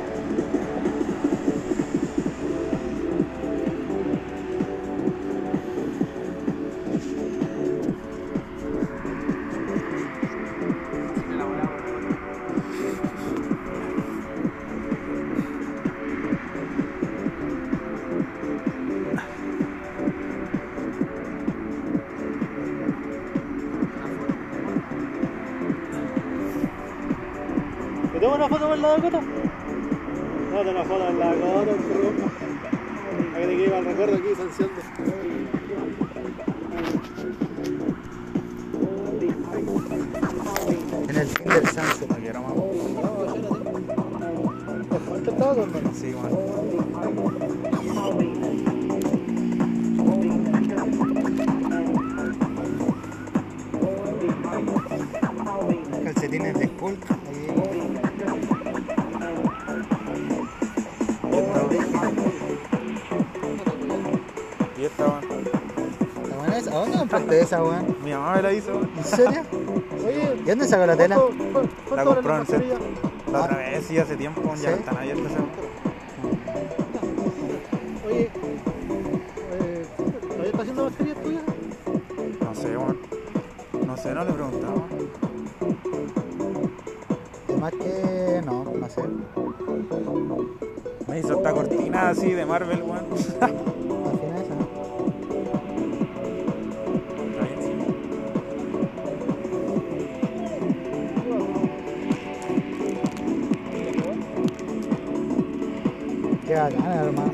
[67.46, 67.96] Esa, weón?
[68.04, 68.90] Mi mamá me la hizo, weón.
[68.98, 69.42] ¿En serio?
[70.06, 71.16] Oye, ¿Y dónde sacó la tela?
[71.18, 72.74] ¿cuánto- cuánto La compró en el?
[73.32, 74.80] La otra vez, sí, hace tiempo, ya ¿Sí?
[74.80, 75.32] están abiertas.
[78.08, 78.30] Oye,
[79.52, 79.86] eh,
[80.22, 81.44] ¿todavía está haciendo mascarillas tuyas?
[82.42, 82.98] No sé, weón.
[83.88, 84.82] No sé, no le preguntaba.
[87.50, 89.02] Además que no, no sé.
[91.08, 93.06] Me hizo esta cortina así de Marvel, weón.
[106.46, 107.32] Qué bacán, hermano.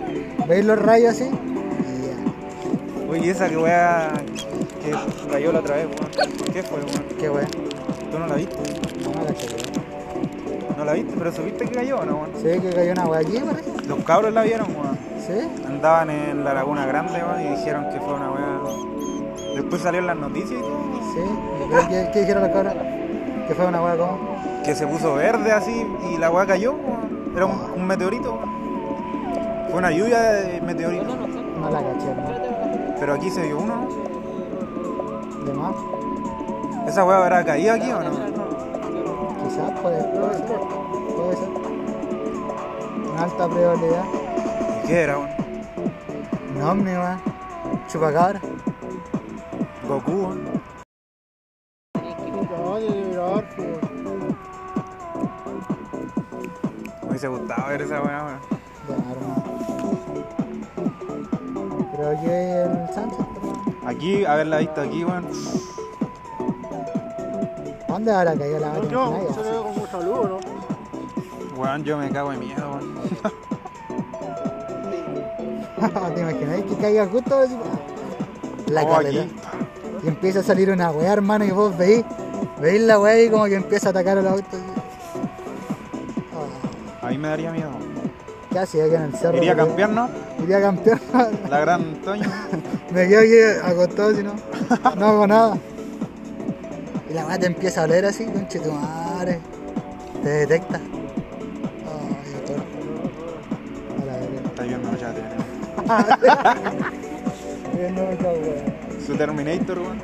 [0.48, 1.26] ¿Veis los rayos así?
[1.26, 3.12] Y ya.
[3.12, 4.12] Oye, esa que weá
[4.84, 4.96] que
[5.32, 6.52] cayó la otra vez, weón.
[6.54, 7.06] ¿Qué fue, weón?
[7.20, 7.48] Qué weón.
[8.12, 8.56] ¿Tú no la viste?
[9.04, 9.48] No la caché,
[10.78, 12.30] No la viste, pero supiste que cayó, ¿no, weón?
[12.38, 13.88] ¿Sí que cayó una weá aquí, parece?
[13.88, 14.98] Los cabros la vieron, weón.
[15.28, 15.66] ¿Sí?
[15.68, 18.60] Andaban en la Laguna Grande, weón, y dijeron que fue una weá.
[19.56, 20.82] Después salieron las noticias y todo.
[21.14, 21.22] ¿Sí?
[21.70, 22.74] ¿Pero ¿Qué, qué dijeron los cabros?
[23.48, 24.20] ¿Que fue una weá como?
[24.64, 27.34] Que se puso verde así y la weá cayó, weón.
[27.36, 28.51] Era un, un meteorito, weón.
[29.72, 31.18] Fue una lluvia de meteoritos.
[31.18, 32.96] No la caché, hermano.
[33.00, 33.88] Pero aquí se vio uno.
[35.46, 35.74] De más.
[36.90, 38.12] ¿Esa weá habrá caído aquí o no?
[39.42, 40.60] Quizás puede, puede ser.
[41.16, 41.50] Puede ser.
[43.14, 44.04] Una alta probabilidad.
[44.84, 45.30] ¿Y qué era, weón?
[46.54, 47.22] Un ovni, weón.
[47.88, 48.42] Chupacabra.
[49.88, 50.44] Goku, weón.
[51.96, 53.68] No, pues.
[57.04, 58.51] Me hubiese gustado ver esa weá, weón.
[64.02, 65.28] Aquí, haberla visto aquí, weón.
[67.88, 70.40] ¿Dónde habrá caído la No, Nadie, se ve con mucha luz, ¿no?
[71.62, 72.96] Weón, yo me cago de miedo, weón.
[76.16, 77.56] ¿Te imagináis que caiga justo así?
[78.72, 79.22] La Oh, carrera.
[79.22, 79.32] aquí.
[80.04, 82.04] Y empieza a salir una weá, hermano, y vos veis,
[82.60, 84.48] veis la weá y como que empieza a atacar al auto.
[84.50, 84.64] así.
[87.04, 87.70] Ah, A mí me daría miedo.
[88.52, 89.38] ¿Qué hacía aquí en el cerro?
[89.38, 90.10] Iría a Me quedé- campear, ¿no?
[90.44, 91.00] Iría a campear.
[91.52, 92.28] La gran Toño.
[92.94, 94.34] Me quedo aquí acostado si no,
[94.98, 95.58] no hago nada.
[97.10, 99.40] Y la weá te empieza a oler así, conche tu madre.
[100.22, 100.80] ¿Te detecta?
[101.88, 102.58] Ay, doctor.
[104.02, 104.40] A la verga.
[104.46, 105.12] Está viendo tiene.
[107.74, 108.64] Bien, no me cago, weón.
[109.06, 110.02] Su Terminator, weón.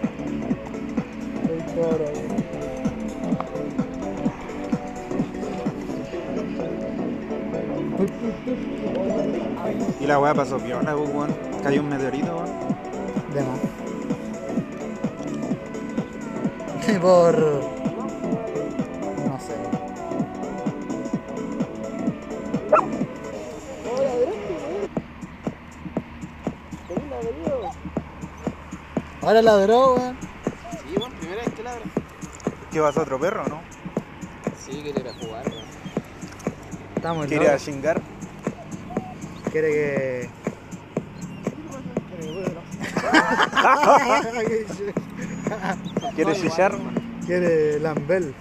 [9.99, 11.35] Y la weá pasó piola, weón.
[11.63, 12.66] Cayó un meteorito, weón.
[13.37, 13.59] De más.
[16.87, 17.37] Y por.
[17.37, 17.61] No
[19.39, 19.53] sé.
[29.21, 30.17] Ahora ladró, weón.
[30.71, 31.83] Sí, bueno, primera vez que ladra.
[32.71, 33.61] ¿Qué vas a otro perro, no?
[34.65, 35.65] Sí, quiere ir a jugar, weón.
[36.95, 38.01] Estamos ¿Quiere a chingar?
[39.51, 40.36] Quiere que.
[46.15, 46.75] ¿Quiere chillar?
[47.25, 48.33] Quiere Lambel.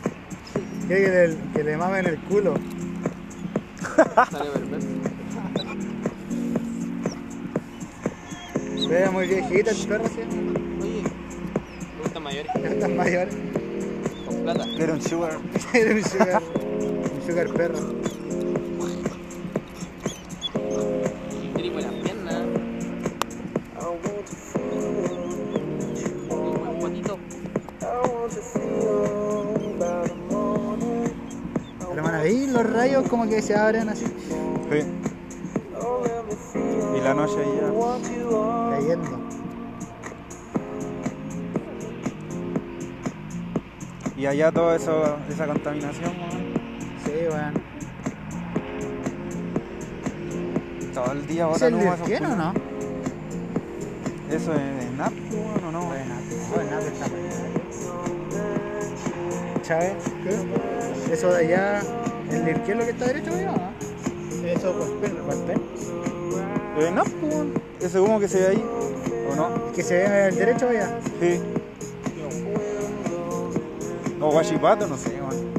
[0.87, 2.55] Quiere que le, que le mamen el culo.
[8.89, 10.21] Ve muy viejita el perro, ¿sí?
[10.81, 13.35] Oye, me gustan mayores, están mayores.
[14.27, 14.65] con plata.
[14.77, 15.39] ¿Quiere un sugar?
[15.73, 16.41] Quiere un sugar.
[16.41, 18.06] Un sugar perro.
[33.07, 34.05] Rayos como que se abren así?
[34.05, 34.85] Sí.
[36.97, 37.71] Y la noche ya.
[38.71, 39.21] Cayendo.
[44.17, 46.55] Y allá toda eso, esa contaminación, weón.
[47.05, 47.55] Sí, weón.
[50.95, 52.53] Todo el día ¿Es botan el humo esos Lirquien o no?
[54.31, 55.87] ¿Eso es de NAP, weón, o no?
[55.87, 56.15] Bueno,
[56.81, 57.07] que está
[59.63, 59.97] ¿Chávez?
[60.23, 61.13] ¿Qué?
[61.13, 61.83] Eso de allá,
[62.49, 64.47] el Lirquien lo que está derecho, weón, ¿no?
[64.47, 65.25] Eso, pues, perro.
[65.25, 65.39] ¿Cuál
[66.77, 67.55] ¿Es de NAP, weón?
[67.81, 68.65] ¿Ese humo que se ve ahí?
[69.31, 69.73] ¿O no?
[69.73, 70.99] Que se ve el derecho allá.
[71.21, 71.41] Sí.
[74.21, 75.57] O guachipato, no sé, weón.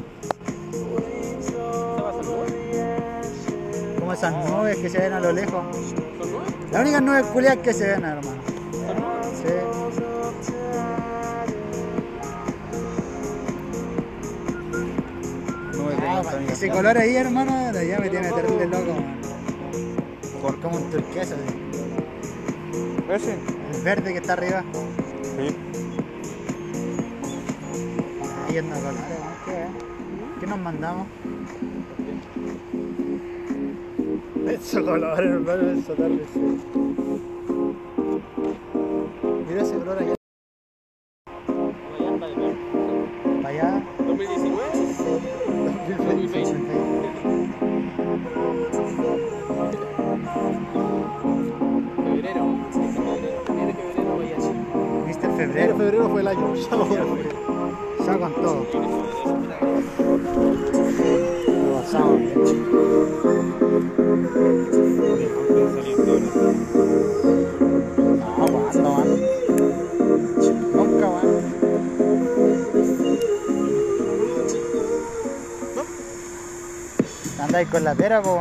[3.98, 5.64] Como esas nubes que se ven a lo lejos.
[6.72, 8.37] Las únicas nubes culiadas que se ven, hermano.
[16.50, 19.18] Ese color ahí, hermano, de allá me tiene terrible loco, man.
[20.42, 21.44] ¿Por Como un turquesa, así.
[23.12, 23.36] ese?
[23.74, 24.64] el verde que está arriba.
[25.22, 25.56] Sí.
[28.48, 30.40] Ahí anda colores, ¿no?
[30.40, 31.06] ¿Qué, nos mandamos?
[34.48, 36.26] Eso color, hermano, eso tarde.
[39.48, 39.98] Mira ese color.
[39.98, 40.17] Allá
[77.58, 78.40] Andáis con la pera, po.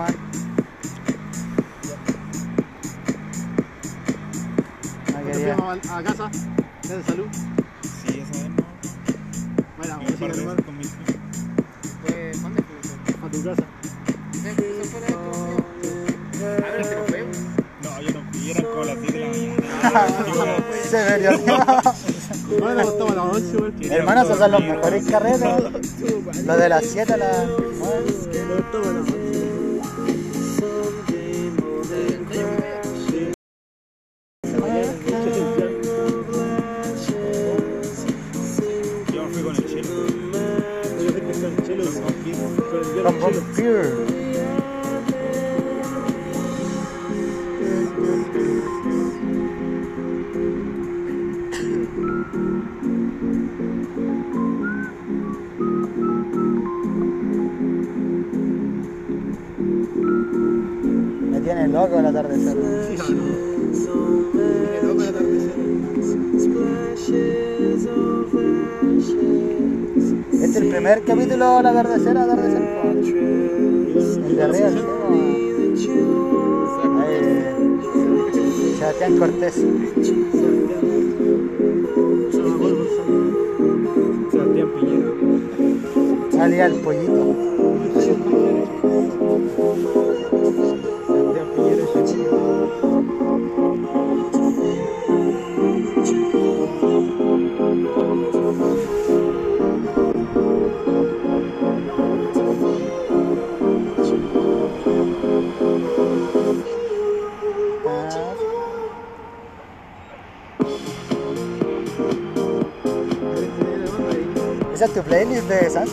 [5.14, 6.30] No fuimos a, a casa,
[6.84, 7.26] de salud.
[7.82, 8.50] Sí, eso es.
[9.78, 10.88] Bueno, Y vamos un par a de ir veces con mis
[12.06, 13.28] Fue- ¿Dónde fue?
[13.28, 13.64] a tu casa.
[14.44, 16.64] ¿Eso fue la vez?
[16.64, 17.26] A ver, ¿se fue?
[17.84, 20.64] No, yo no fui, eran como las 10 de la mañana.
[20.90, 21.32] Se me dio.
[22.60, 23.92] No, nos acostamos a las 11, güey.
[23.92, 25.42] Hermano, esos son los mejores carretes.
[26.46, 27.48] Los de las 7 a las
[27.80, 28.17] 9.
[28.48, 29.92] Nos acostamos a las 11.
[39.14, 39.90] Yo me fui con el chelo.
[61.68, 62.58] Loco el atardecer.
[63.06, 63.24] Sí, no.
[64.72, 65.52] Qué loco el atardecer.
[70.34, 72.62] Este es el primer capítulo del atardecer, atardecer.
[74.28, 74.88] El de arriba, cielo.
[77.02, 77.82] Ahí,
[78.78, 79.54] Sebastián Cortés.
[84.32, 85.12] Sebastián Piñera.
[86.32, 87.57] Salía el pollito.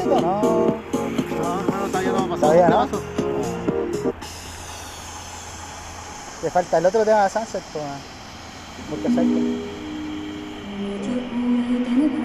[0.07, 0.21] No?
[0.21, 2.69] No, no, todavía no pasado.
[2.69, 2.87] No.
[6.43, 7.85] Te falta el otro tema de Sunset, pues.
[9.07, 9.41] exacto.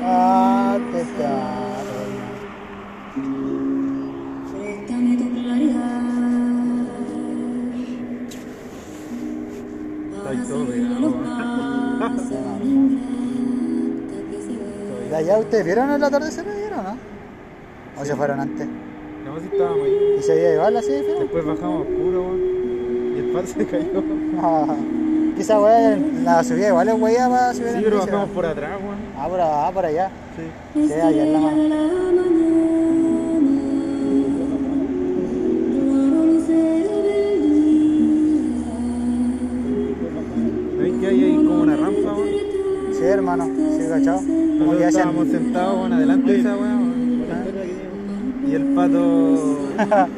[0.04, 1.02] Ah, te.
[1.02, 1.70] Está
[10.48, 11.14] todo pegado,
[15.10, 17.19] ¿De allá ustedes vieron el atardecer ayer o no?
[18.00, 18.66] ¿O se fueron antes?
[19.26, 20.16] No, si estábamos ahí.
[20.20, 21.20] ¿Y se igual así de feo?
[21.20, 22.40] Después bajamos oscuro, weón.
[23.16, 24.04] Y el pan se cayó.
[24.42, 24.76] Ah,
[25.36, 28.98] Quizá weá, la subida igual es weá para subir Sí, pero bajamos por atrás, weón.
[29.18, 30.10] Ah, por, ah, por allá.
[30.36, 30.88] Sí.
[30.88, 31.58] Sí, allá en la mano.
[40.78, 42.30] ¿Veis que hay ahí como una rampa, weón?
[42.94, 43.46] Sí, hermano.
[43.78, 44.20] Sí, cachao.
[44.20, 44.88] Como que Nosotros hacen...
[44.88, 46.79] estábamos sentados, weón, adelante de esa weá, weón.
[48.50, 49.70] Y el pato.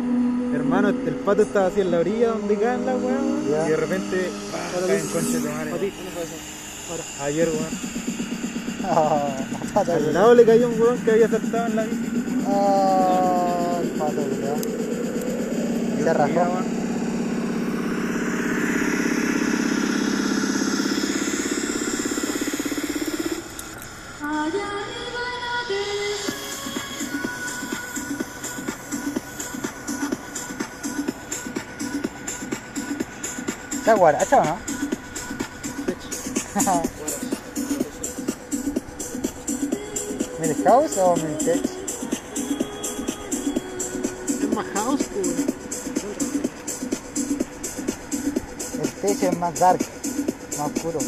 [0.56, 3.50] Hermano, el pato estaba así en la orilla donde caen las weón.
[3.50, 3.68] Ya.
[3.68, 5.92] Y de repente, pa, cae en concha de madre.
[7.22, 7.92] Ayer, weón.
[9.90, 12.24] Al lado le cayó un weón que había saltado en la bici.
[12.48, 14.22] Ah, el pato.
[16.00, 16.81] Y Se un
[33.92, 34.58] ¿Se guaracha o no?
[40.40, 41.66] ¿Milhouse o Miltech?
[44.30, 45.02] Es más house.
[48.82, 49.86] El tech es más dark,
[50.58, 51.00] más oscuro.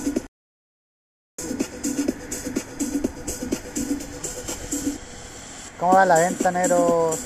[5.79, 7.17] ¿Cómo va la venta, negros?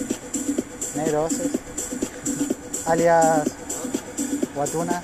[0.95, 1.33] Negros,
[2.85, 3.41] alias
[4.53, 5.03] Guatuna.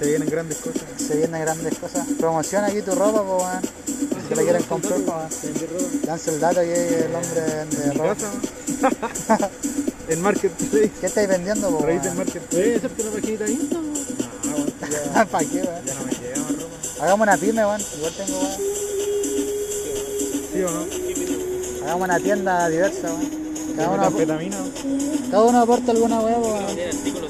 [0.00, 0.82] Se vienen grandes cosas.
[0.96, 2.06] Se vienen grandes cosas.
[2.18, 3.60] Promociona aquí tu ropa, pues, weón.
[4.22, 6.02] Si te la quieren comprar, pues, weón.
[6.06, 8.16] Danse el dato aquí el hombre de En ropa.
[8.16, 9.50] casa.
[10.08, 10.90] En Marketplace.
[11.00, 12.16] ¿Qué estáis vendiendo, del weón?
[12.16, 12.46] Marketplace.
[12.50, 13.90] Puede hacerte una paginita de Insta, weón.
[15.14, 15.84] Ah, ¿Para qué, weón?
[15.84, 17.04] ya no me queda más ropa.
[17.04, 17.80] Hagamos una pyme, weón.
[17.96, 18.56] Igual tengo, weón.
[20.52, 21.84] ¿Sí o no?
[21.84, 23.40] Hagamos una tienda diversa, weón.
[23.76, 24.12] Cada uno,
[25.30, 26.66] cada uno aporta alguna weón.
[26.74, 27.29] Tiene artículos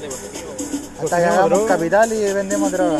[1.03, 1.67] Hasta que hagamos droga.
[1.67, 2.99] capital y vendemos droga.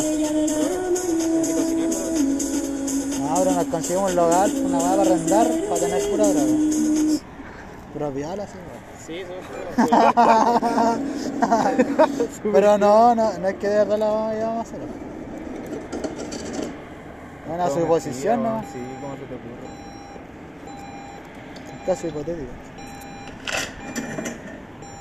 [3.42, 6.52] Pero nos conseguimos un local, una weá para arrendar, para tener pura droga.
[7.92, 8.52] Pura viola, sí.
[9.04, 9.24] Sí,
[12.52, 14.78] Pero no, no, no es que de verdad la vamos a hacer.
[17.52, 18.62] Una suposición, ¿no?
[18.72, 19.66] Sí, ¿cómo se te ocurre?
[21.72, 22.52] Un caso hipotético.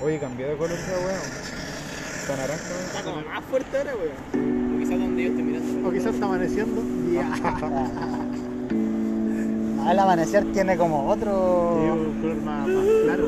[0.03, 1.60] Oye, cambié de color esa weón.
[2.21, 2.73] Está naranja.
[2.87, 4.75] Está como más fuerte ahora, weón.
[4.75, 5.87] O quizás donde yo esté mirando.
[5.87, 6.81] O quizás está amaneciendo.
[9.83, 11.31] Ah, el amanecer tiene como otro.
[11.93, 13.25] un color más, más claro.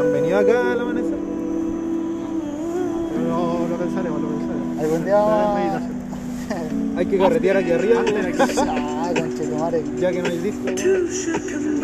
[0.00, 1.14] ¿Han venido acá al amanecer?
[3.28, 4.78] Lo, lo pensaremos, lo pensaremos.
[4.80, 6.98] Algún día No.
[6.98, 8.02] Hay que carretear aquí arriba,
[8.68, 9.82] Ah, conchetumare.
[10.00, 10.68] ya que no hay disco.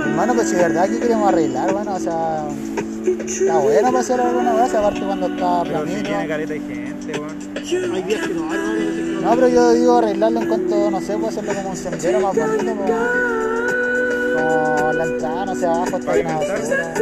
[0.02, 2.48] Hermano, pues si de verdad aquí queremos arreglar, bueno, o sea.
[3.18, 6.08] Está bueno para hacer alguna vez, aparte cuando está Pero si planito.
[6.08, 7.94] tiene careta y gente, weón.
[7.94, 11.70] Hay días que no, pero yo digo arreglarlo en cuanto, no sé, puedo hacerlo como
[11.70, 12.86] un sendero más bonito, como,
[14.34, 16.94] como la entrada, no sé, abajo está una basura.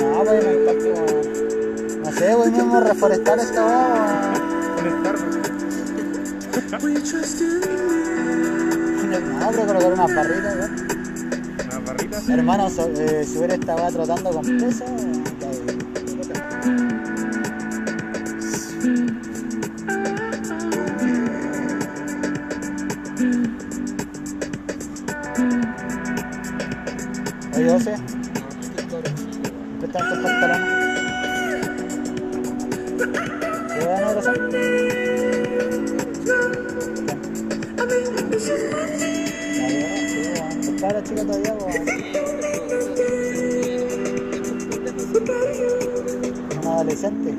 [0.00, 1.06] No, pavimentar como,
[2.04, 4.32] no sé, voy mismo reforestar esta weá,
[4.76, 5.36] Conectarnos.
[9.40, 10.93] no, pero colocar unas barritas, weón.
[12.28, 15.24] Hermano, so- eh, subir esta weá trotando con peso, bien.
[27.56, 27.94] Oye, José,
[29.80, 30.68] préstame estos pantalones.
[33.78, 34.34] ¿Qué van a abrazar?
[40.60, 41.54] Está la chica todavía,
[46.84, 47.34] adolescente.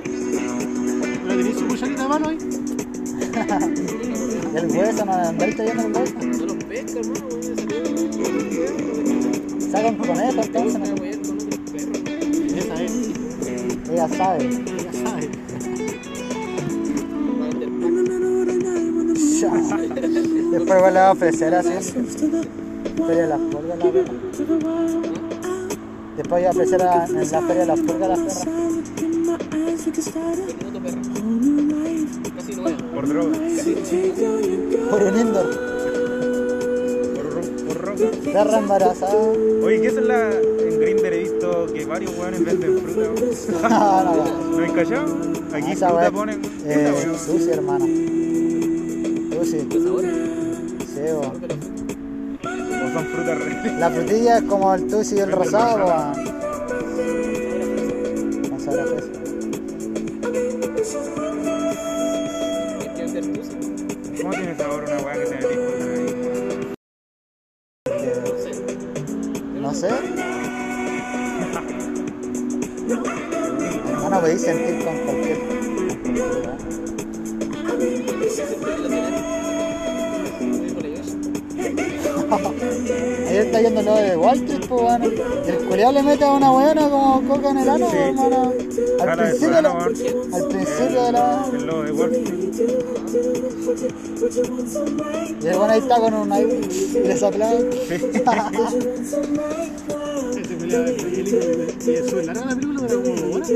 [1.24, 2.38] ¿No tenéis su cucharita de mano ahí?
[4.56, 6.14] El hueso, no andarte viendo el hueso.
[6.22, 7.56] No los pesca, hermano, weón.
[9.72, 10.80] Saca un conejo, entonces.
[10.80, 11.28] Voy ¿no?
[11.28, 11.38] con.
[12.58, 12.94] Esa es,
[13.92, 14.38] Ella sabe.
[14.48, 15.20] vender pan.
[20.52, 21.70] Después va a ofrecer así.
[23.06, 24.12] Feria de las pulgas la perra.
[26.16, 28.65] Después iba a ofrecer a- en la feria de las pulgas la perra.
[33.92, 34.90] Droga.
[34.90, 35.50] Por un indoor.
[37.16, 38.00] Por, ro- por rock.
[38.34, 39.14] Perra embarazada.
[39.64, 40.30] Oye, ¿qué es la.
[40.32, 43.10] En Grindr he visto que varios weones venden fruta.
[43.70, 44.24] No, no, no.
[44.58, 45.06] ¿No hay callado?
[45.54, 46.42] Aquí Esa fruta ponen.
[46.66, 47.18] Eh, weón.
[47.20, 47.86] sushi, hermano.
[47.86, 49.60] Sushi.
[49.60, 51.02] Sí.
[51.12, 51.22] O
[52.94, 53.74] son frutas reales.
[53.80, 55.86] La frutilla es como el tusi y el rosado,
[83.28, 85.06] Ayer está yendo lo de Wall Street, pues bueno.
[85.46, 87.98] Y el culiao le mete a una buena como coca en el ano, Sí.
[87.98, 88.54] hermano.
[89.00, 89.94] Al Cara principio, de la, al
[90.48, 91.46] principio de la.
[91.54, 92.46] El lobo de Wall Street.
[95.42, 96.60] Y el bueno ahí está con un ahí
[96.94, 97.54] y le soplaba.
[100.36, 101.44] Ese pelea de película.
[101.80, 103.52] Y sube larga la película, pero como dos horas.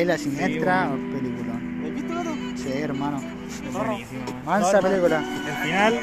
[0.00, 1.60] isla siniestra, peliculón.
[1.82, 2.30] ¿La has visto, gato?
[2.56, 3.18] Sí, hermano.
[3.18, 4.20] Es buenísimo.
[4.46, 5.18] Mansa película.
[5.18, 5.94] Al final.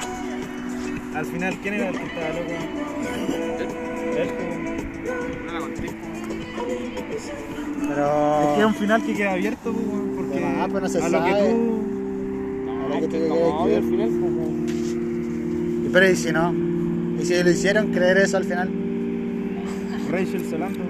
[1.16, 2.54] Al final, ¿quién era el que estaba loco?
[5.48, 5.68] No.
[7.90, 8.42] Pero.
[8.42, 11.24] Es que es un final que queda abierto, porque Ah, pero no se a lo
[11.24, 11.50] que sabe.
[11.52, 11.82] tú.
[12.70, 14.10] a lo que tú que como al final.
[15.86, 16.54] Y Pero y si no,
[17.20, 18.70] y si lo hicieron creer eso al final,
[20.12, 20.84] Rachel Solando.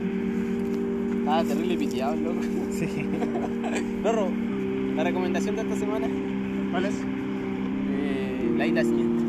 [1.28, 2.38] Estaba terrible piteado, el loco.
[2.72, 2.88] Sí.
[4.96, 6.08] La recomendación de esta semana,
[6.72, 6.94] ¿Cuál es?
[7.92, 9.26] eh, la isla siniestra.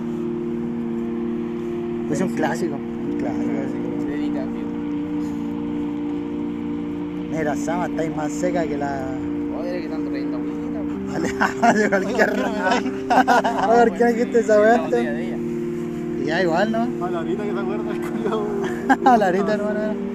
[2.12, 2.76] es un clásico.
[2.76, 3.50] Un clásico.
[3.98, 4.62] Se dedica a tío.
[7.36, 9.04] Mira, Sama está ahí más seca que la.
[9.56, 11.08] Joder, que tanto agüita, weón.
[11.60, 12.30] Vale, de cualquier
[13.10, 14.88] A ver, ¿qué dijiste esa weá?
[14.88, 15.36] de
[16.24, 17.06] ya igual, ¿no?
[17.06, 18.46] A la ahorita que se acuerda el culo.
[19.04, 20.07] A la ahorita, hermano.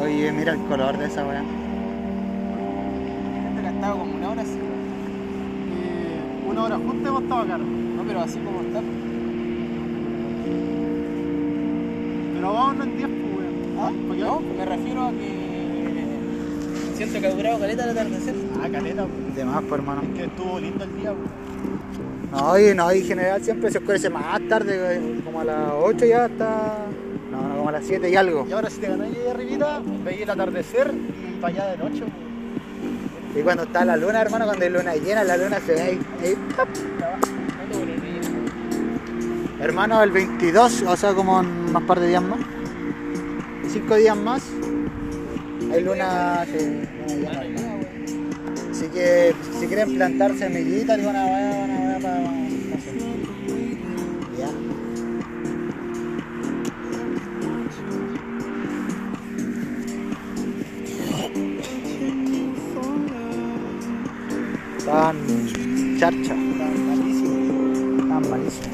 [0.00, 1.42] Oye, mira el color de esa weá.
[3.48, 4.58] Este la estaba como una hora así.
[4.58, 7.58] Eh, Una hora justa hemos estado acá.
[7.58, 8.80] No, pero así como está.
[12.34, 13.78] Pero vámonos en 10, pues, weón.
[13.78, 14.24] Ah, ¿Para qué?
[14.24, 15.48] no, me refiero a que
[16.96, 18.34] siento que ha durado caleta el atardecer.
[18.62, 19.36] Ah, caleta, pues.
[19.36, 20.02] De más, pues, hermano.
[20.14, 21.30] Que estuvo lindo el día, pues.
[22.30, 25.70] No, y no, y en general siempre se oscurece más tarde, güey, como a las
[25.82, 26.76] 8 ya está.
[27.68, 28.46] Como a las 7 y algo.
[28.48, 32.02] Y ahora si te ganáis ahí arribita, veis el atardecer y para allá de noche.
[33.36, 36.00] Y cuando está la luna, hermano, cuando hay luna llena, la luna se ve ahí.
[39.60, 42.38] Hermano, el 22, o sea, como en unos par de días más.
[43.70, 44.42] 5 días más.
[45.70, 46.46] Hay luna.
[48.70, 51.26] Así que si quieren plantar semillitas, alguna
[64.88, 65.16] Tan
[66.00, 66.32] charcha.
[66.32, 68.08] Tan malísimo.
[68.08, 68.67] Tan malísimo.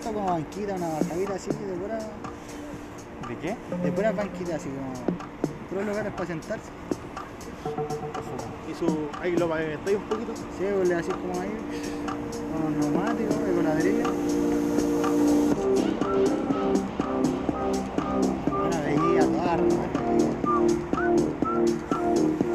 [0.00, 1.98] Puesto como banquita, una bajadita así, de pura,
[3.28, 3.56] ¿De qué?
[3.82, 4.92] de pura banquita así como
[5.68, 6.70] puros lugares para sentarse.
[8.70, 9.08] Y su.
[9.20, 10.32] Ahí lo pavimentáis un poquito.
[10.34, 11.50] Sí, pues, así como ahí,
[12.50, 14.10] con los neumáticos con ladrillo.
[18.66, 19.56] Una veía toda.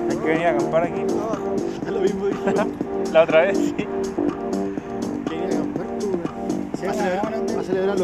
[0.09, 1.01] Hay que venir a acampar aquí.
[1.85, 2.25] Es lo mismo.
[3.13, 3.87] La otra vez, sí.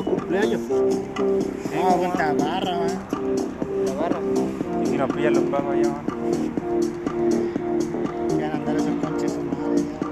[0.05, 0.61] Los cumpleaños.
[0.69, 2.89] Vamos a Punta Parra, man.
[3.85, 4.19] La barra.
[4.81, 6.01] Y si nos pillan los pagos allá, man.
[8.39, 9.37] Van a andar esos conches.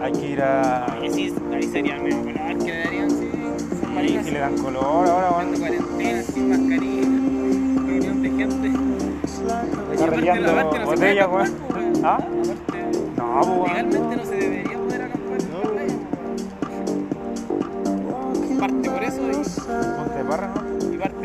[0.01, 0.97] Hay que ir a.
[0.99, 4.31] Oye, sí, ahí sería medio color que le darían, sí.
[4.31, 5.47] Le dan color ahora, man.
[5.47, 7.07] Cuando cuarentena, sin mascarilla,
[7.87, 8.71] reunión de gente.
[9.23, 12.05] Está aparte- rellando aparte no se puede botella, acampar, weón.
[12.05, 12.17] ¿Ah?
[13.17, 13.63] No, pues, weón.
[13.67, 14.35] legalmente no se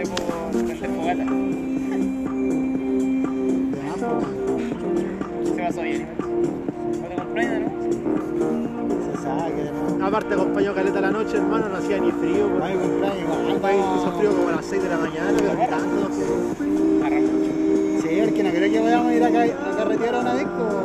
[0.03, 1.25] por prender fogata.
[5.55, 6.09] Se pasó bien.
[7.01, 9.13] ¿No te compras, no?
[9.13, 10.05] se sabe que.
[10.05, 12.49] Aparte, acompañó caleta la noche, hermano, no hacía ni frío.
[12.49, 12.63] weón.
[12.63, 16.11] Ay, cumpleaños país hizo frío como a las 6 de la mañana, pero tanto.
[18.03, 20.85] Sí, porque no creo que vayamos a ir a, ca a carretera a una disco.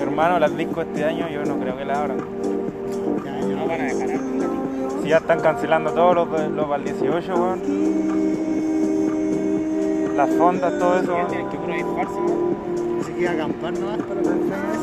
[0.00, 2.18] Hermano, las discos este año yo no creo que las abran.
[3.24, 3.46] Ya, ya.
[3.46, 4.07] No van a dejar.
[5.08, 7.60] Si ya están cancelando todos los, de- los el 18, weón.
[10.14, 11.28] Las fondas, todo eso, Ya weón.
[11.28, 13.00] tienen que puro disparse, ¿no?
[13.00, 14.78] Así que acampar nomás para cumpleaños.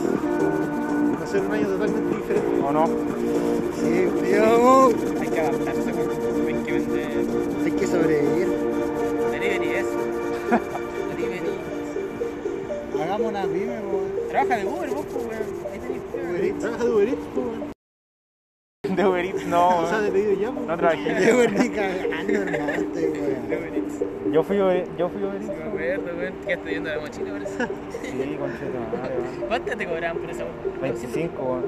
[1.22, 2.62] Va a ser un año totalmente diferente.
[2.68, 2.86] ¿O no?
[2.88, 4.90] Sí, frío.
[5.22, 6.10] Hay que adaptarse, weón.
[6.48, 7.26] Hay que vender
[7.64, 8.48] Hay que sobrevivir.
[9.32, 10.00] delivery eso.
[11.16, 11.54] Delivery.
[13.00, 14.10] Hagamos una pyme, weón.
[14.30, 15.44] Trabaja de Uber, vos, pues, weón.
[15.72, 16.60] Ahí tenés pega.
[16.62, 17.65] ¿Trabajas de Uber weón?
[19.56, 20.14] No, O sea, de weón.
[20.14, 20.62] pedido ya, po.
[20.68, 21.34] No trabajé.
[21.34, 23.96] Weón ni cagando, hermano, este Eats.
[24.32, 25.58] Yo fui, Uber- yo fui Uber Sí, Eats.
[25.58, 26.34] me acuerdo, weón.
[26.46, 27.58] Que estoy viendo la mochila, parece.
[27.58, 29.48] Sí, conchito, madre, weón.
[29.48, 30.82] ¿Cuánto te cobraban por esa weón?
[30.82, 31.64] 25, weón.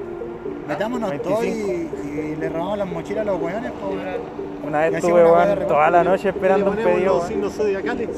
[0.68, 1.96] Metámonos todos y, 25.
[2.04, 4.48] y le robamos las mochilas a los weones, po, weón.
[4.66, 8.08] Una vez estuve, weón, toda la noche esperando un pedido, los signos zodiacales.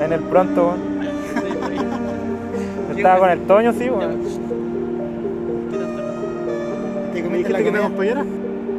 [0.00, 1.00] En el pronto, weón.
[2.96, 4.20] Estaba con el Toño, sí, weón.
[7.30, 7.84] ¿Me comiste la dijiste que comida.
[7.86, 8.24] acompañara?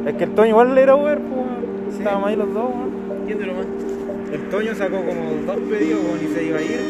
[0.06, 1.92] Es que el Toño igual era Uber, pues, weón.
[1.98, 2.90] Estábamos ahí los dos, weón.
[3.26, 3.66] ¿Quién duró más?
[4.32, 6.80] El Toño sacó como dos pedidos, weón, y se iba a ir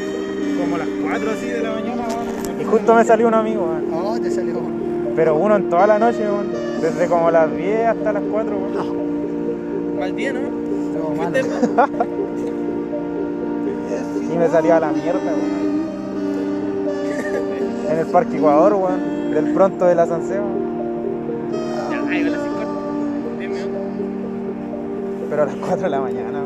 [0.60, 2.60] como a las 4 así de la mañana, weón.
[2.60, 3.86] Y justo me salió un amigo, weón.
[3.94, 4.54] Oh, te salió.
[5.16, 6.46] Pero uno en toda la noche, weón.
[6.80, 9.98] Desde como las 10 hasta las 4, weón.
[9.98, 10.40] Mal día, ¿no?
[11.16, 11.30] Malo.
[11.30, 11.44] Fuiste-
[14.32, 15.62] Y me salía a la mierda, weón.
[17.90, 19.32] En el Parque Ecuador, weón.
[19.34, 20.61] Del pronto de la Sanseo.
[22.12, 23.80] Ya, ahí va la 5 Diez minutos.
[25.30, 26.44] Pero a las 4 de la mañana.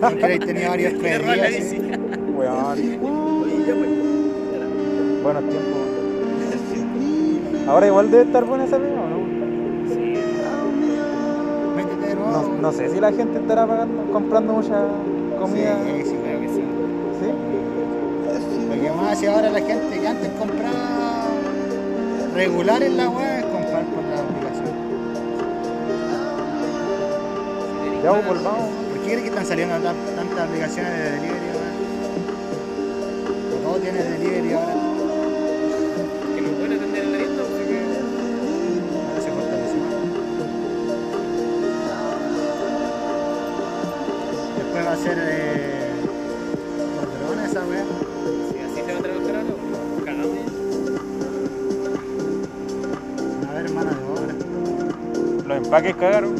[0.00, 1.48] Porque la pedidos.
[1.48, 1.62] bici.
[1.62, 1.80] sí.
[2.36, 2.76] Weón.
[2.76, 3.90] Pues.
[5.22, 5.80] Buenos tiempos.
[7.66, 9.20] Ahora igual debe estar buena esa pega, ¿o no?
[9.94, 10.14] Sí.
[12.16, 14.84] No, no sé si la gente estará pagando, comprando mucha
[15.38, 15.78] comida.
[15.84, 16.62] Sí, sí, Creo que sí.
[17.20, 17.30] ¿Sí?
[18.68, 21.26] Lo que más hace ahora la gente que antes compraba
[22.34, 23.39] regular en la web
[28.02, 28.70] Ya volvamos.
[28.90, 31.70] ¿Por qué crees que están saliendo tan- tantas aplicaciones de delivery ahora?
[33.62, 34.74] Todo tiene delivery ahora.
[36.34, 37.78] Que no pueden atender el arriendo, porque
[39.22, 39.80] se fortaleció.
[44.56, 45.90] Después va a ser eh,
[46.96, 47.84] los drones esa wea.
[48.50, 49.54] si así se va a trabajar ahora,
[50.06, 50.38] cagamos.
[53.48, 54.34] A ver, mano de obra.
[55.48, 56.34] Los empaques cagaron.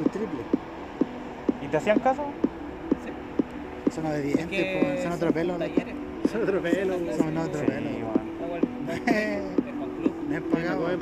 [0.00, 0.40] Fui triple.
[1.62, 2.22] ¿Y te hacían caso?
[3.94, 5.58] Son obedientes, Que po, son otro pelo.
[6.32, 6.94] Son otro pelo.
[7.18, 7.88] Son otro Sí, pelo.
[8.14, 8.66] Ah, bueno,
[9.06, 10.14] es con club.
[10.26, 10.84] Me he Para pagado.
[10.84, 10.96] Por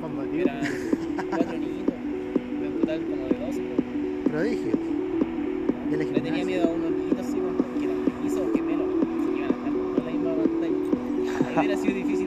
[0.00, 0.48] con batido.
[0.48, 1.94] eran cuatro niñitos.
[1.94, 3.60] En total como de 12.
[3.60, 4.24] creo.
[4.32, 4.72] Prodigio.
[5.90, 8.88] Del Le tenía miedo a unos niñitos así, bueno, que eran mellizos o gemelos.
[8.94, 11.48] Que iban a estar con la misma pantalla.
[11.48, 12.25] Ahí hubiera sido difícil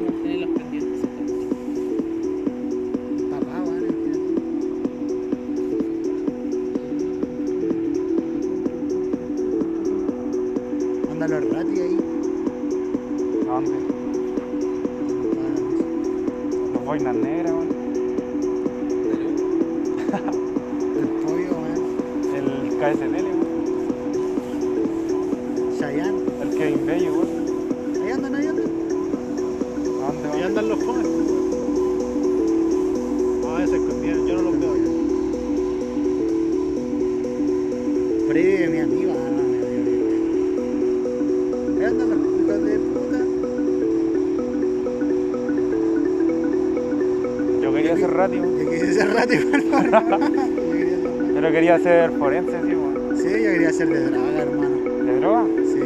[51.69, 53.15] quería ser forense, sí, weón.
[53.15, 55.03] Sí, yo quería ser de draga, hermano.
[55.03, 55.43] ¿De droga?
[55.71, 55.81] Sí.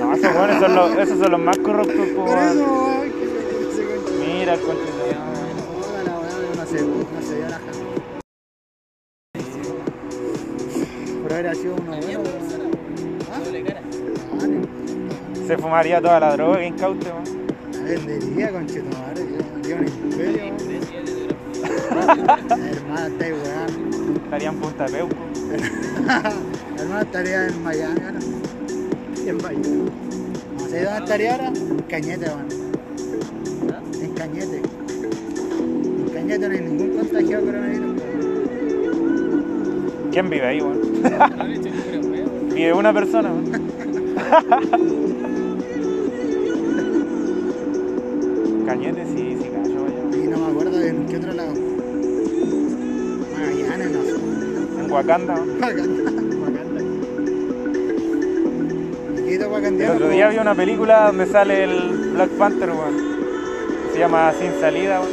[0.00, 2.70] No, esos weones son los, esos son los más corruptos, po, Por eso, weón.
[2.70, 3.26] weón, que
[3.84, 4.12] concha.
[4.18, 4.90] Mira el conche de
[5.68, 7.78] Joda la weá, no se, no se dio la jala.
[11.22, 12.70] Por haber sido uno bueno, weón.
[13.30, 13.40] ¿Ah?
[15.46, 17.24] Se fumaría toda la droga que incaute, weón.
[17.84, 19.26] Vendería, conchetumare.
[19.68, 20.44] Yo un imperio.
[20.44, 20.58] weón.
[22.66, 23.88] Hermano, estáis weón.
[24.28, 25.16] Estaría en Punta Peuco.
[26.78, 28.18] Hermano, estaría en Miami ahora.
[29.24, 29.38] Y en.
[30.58, 31.48] No sé dónde estaría ahora.
[31.48, 32.48] En Cañete, weón.
[34.02, 34.58] En Cañete.
[34.58, 38.02] En Cañete no hay ningún contagiado de coronavirus.
[40.12, 41.02] ¿Quién vive ahí, weón?
[41.02, 41.30] droga.
[42.54, 44.94] Vive una persona, weón.
[54.88, 55.34] Wakanda.
[55.34, 56.80] Wakanda.
[59.84, 63.18] El otro día vi una película donde sale el Black Panther, weón.
[63.92, 65.12] Se llama Sin Salida, weón.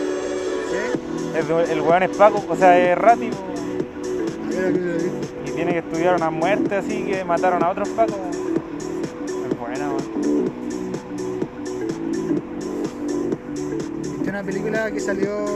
[0.71, 1.53] ¿Sí?
[1.53, 3.35] De- el weón es Paco, o sea, es Rati, weón.
[4.45, 5.13] A ver, aquí lo digo.
[5.45, 8.15] Y tiene que estudiar una muerte así que mataron a otros Pacos.
[8.15, 10.05] Es buena, weón.
[14.13, 15.54] ¿Viste una película que salió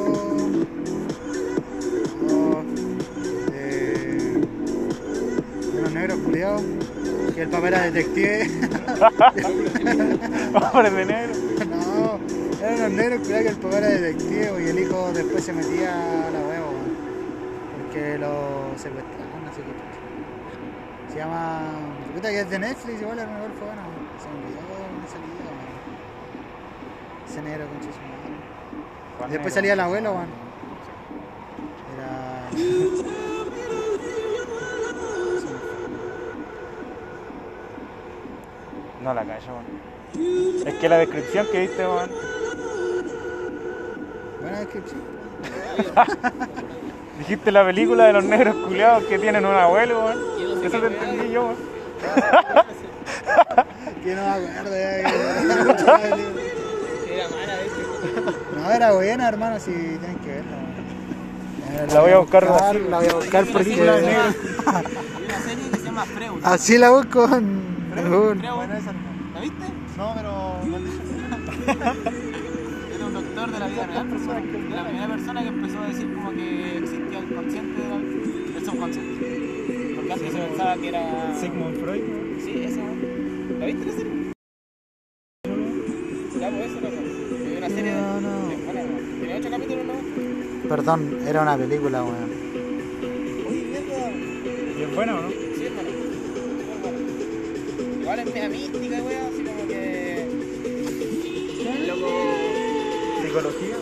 [7.39, 8.51] Que el papá era detective.
[10.73, 11.33] Hombre de negro.
[11.67, 12.19] no,
[12.59, 15.93] eran unos negros culiados que el papá era detective y el hijo después se metía
[15.93, 16.73] a la huevo.
[17.77, 19.55] Porque lo secuestraron, qué.
[19.55, 21.13] chucha.
[21.13, 21.61] Se llama.
[22.13, 23.83] Puta que es de Netflix, igual a lo mejor fue bueno.
[24.19, 24.59] Se me olvidó
[25.07, 25.79] salía, weón.
[27.25, 27.87] Ese negro con su
[29.21, 29.31] madre.
[29.31, 30.48] Después salía el abuelo, weón.
[39.09, 39.53] No la callo,
[40.13, 40.67] weón.
[40.67, 42.11] Es que la descripción que viste, weón.
[44.39, 45.01] Buena descripción.
[47.17, 50.19] Dijiste la película de los negros culiados que tienen un abuelo, weón.
[50.63, 51.55] Eso te entendí yo, weón.
[54.03, 55.09] Que no me acuerdo Era
[57.29, 57.57] mala.
[58.61, 60.55] No, era buena, hermano, si tienen que verla.
[61.79, 61.93] weón.
[61.95, 63.73] La voy a buscar así, La voy a buscar porque.
[63.73, 64.33] Hay una
[65.41, 66.41] serie que se llama Freud.
[66.43, 67.91] Así la busco en.
[67.97, 68.39] en Google.
[68.39, 68.98] Freud.
[69.39, 69.65] ¿La viste?
[69.97, 70.59] No, pero
[72.93, 74.41] Era un doctor de la vida real, persona,
[74.75, 79.93] la primera persona que empezó a decir como que existía el consciente del el subconsciente.
[79.95, 81.33] Porque antes se pensaba que era.
[81.39, 82.01] Sigmund Freud.
[82.43, 82.81] Sí, eso.
[83.59, 84.11] ¿La viste la serie?
[86.41, 86.79] Ya, pues eso,
[87.57, 88.01] una serie de.
[88.01, 88.49] No, no.
[88.49, 88.81] de- bueno,
[89.21, 89.93] Tiene ocho capítulos, ¿no?
[90.67, 92.29] Perdón, era una película, weón.
[93.49, 94.11] Uy, mierda.
[94.77, 95.29] ¿Y es buena o no?
[98.09, 100.27] Igual es media mística, weón, así como que.
[101.87, 102.07] Loco.
[103.21, 103.75] Psicología.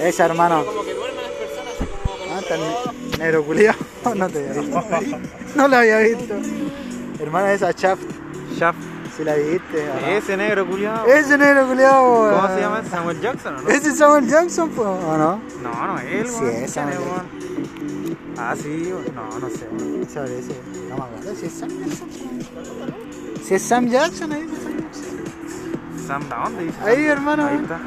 [0.00, 0.64] Esa, hermano.
[0.66, 2.42] Como que duermen las personas, así como con Ah,
[3.16, 3.74] ne- negro culiao.
[4.14, 4.82] No te había visto.
[5.56, 6.34] No la había visto.
[7.18, 8.02] Hermana esa Shaft,
[8.54, 8.76] Shaft.
[9.16, 9.86] si la viste.
[10.14, 11.06] Ese negro culiado.
[11.06, 12.82] Ese negro culiao, ¿Cómo se llama?
[12.90, 13.68] ¿Samuel Jackson o no?
[13.70, 15.40] ¿Ese es Samuel Jackson, po, o no?
[15.62, 16.98] No, no es él, Sí, es ¿Quién Samuel?
[18.36, 19.66] Ah, sí, no, no sé.
[20.12, 20.52] Se parece.
[20.90, 23.03] No me acuerdo si es Sam Jackson.
[23.44, 25.04] Si es Sam Jackson, ahí dice Sam Jackson.
[26.06, 26.78] Sam, ¿a dónde dice?
[26.82, 27.46] Ahí, hermano.
[27.46, 27.78] Ahí está.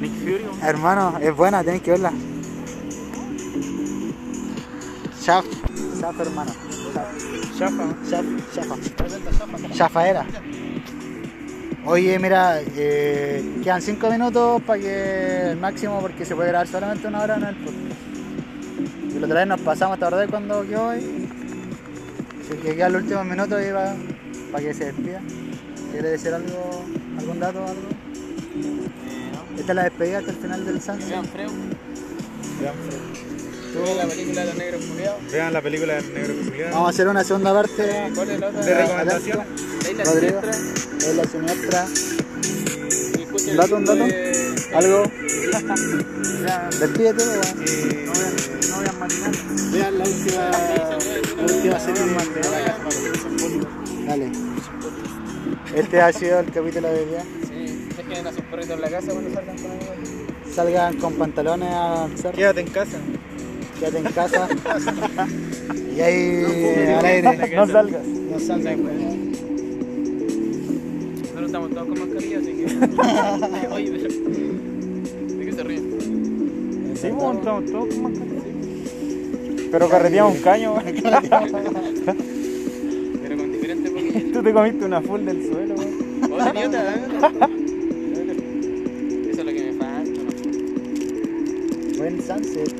[0.00, 0.44] Nick Fury.
[0.44, 0.60] weón.
[0.60, 2.12] Hermano, es buena, tenés que verla.
[5.22, 5.44] Shaf.
[6.00, 6.50] Shaf, hermano.
[7.56, 7.84] Chafa.
[8.10, 8.24] Shaf.
[8.56, 9.68] Shafa.
[9.72, 10.26] Shafa era.
[11.84, 17.06] Oye, mira, eh, quedan 5 minutos para que el máximo, porque se puede grabar solamente
[17.06, 19.14] una hora en el podcast.
[19.14, 21.27] Y la otra vez nos pasamos, ¿te acordás cuando quedó ahí?
[22.48, 23.70] Así que quedan los últimos minutos ahí
[24.52, 25.20] para que se despida.
[25.92, 26.84] ¿Quiere decir algo,
[27.18, 27.82] algún dato o algo?
[29.58, 31.08] Esta es la despedida hasta el final del Sunset.
[31.08, 31.50] Vean Freu.
[32.60, 32.74] Vean,
[33.72, 35.32] Tuve la película de los negros culiados.
[35.32, 36.72] vean la película del negro culiado.
[36.72, 38.10] Vamos a hacer una segunda parte.
[38.14, 38.64] ¿Cuál es la otra?
[38.64, 39.46] De recomendaciones.
[39.84, 40.40] La isla Rodrigo.
[40.40, 41.08] siniestra.
[41.10, 41.86] Es la siniestra.
[43.50, 44.04] ¿Un dato, un dato?
[44.04, 45.02] de- ¿Algo?
[46.80, 48.37] Despídete, weón.
[48.70, 49.32] No vean, matinal.
[49.72, 50.50] Vean la última,
[51.36, 52.88] la última serie de la casa
[54.06, 54.32] Dale.
[55.74, 57.22] Este ha sido el capítulo de hoy día.
[57.46, 59.96] Sí, dejen a sus perritos en la casa cuando salgan con amigos.
[60.54, 62.36] Salgan con pantalones al cerro.
[62.36, 62.98] Quédate en casa.
[63.78, 64.48] Quédate en casa.
[65.96, 66.44] y ahí
[66.98, 67.56] al aire.
[67.56, 68.06] No salgas.
[68.06, 69.32] No salgan, weón.
[71.20, 72.64] Nosotros estamos todos con mascarilla, así que.
[73.72, 73.90] Oye.
[73.90, 75.82] ¿De qué se ríen?
[76.96, 78.27] Sí, pues, estamos todos con mascarilla.
[79.70, 80.84] Pero carreteamos un caño, weón.
[83.22, 84.32] Pero con diferentes poquillos.
[84.32, 86.32] Tú te comiste una full del suelo, weón.
[86.32, 86.98] Oh, idiota, ¿eh?
[89.30, 90.20] Eso es lo que me falta.
[90.22, 90.30] ¿no?
[91.98, 92.72] Buen sunset.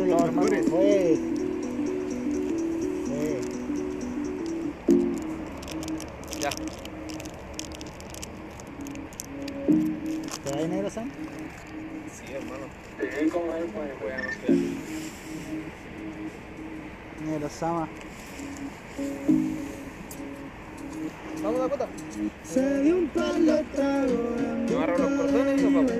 [0.00, 1.18] Uy, Los hermano, fue.
[6.40, 6.50] Ya.
[10.44, 11.08] ¿Te va negro, Sam?
[12.10, 12.66] Sí, hermano.
[12.98, 14.19] Sí, como él, pues, podemos
[17.58, 17.88] Sama.
[21.42, 21.86] Vamos, Dakota.
[22.44, 23.10] Se dio un
[24.68, 25.92] Yo agarro los cordones y nos vamos.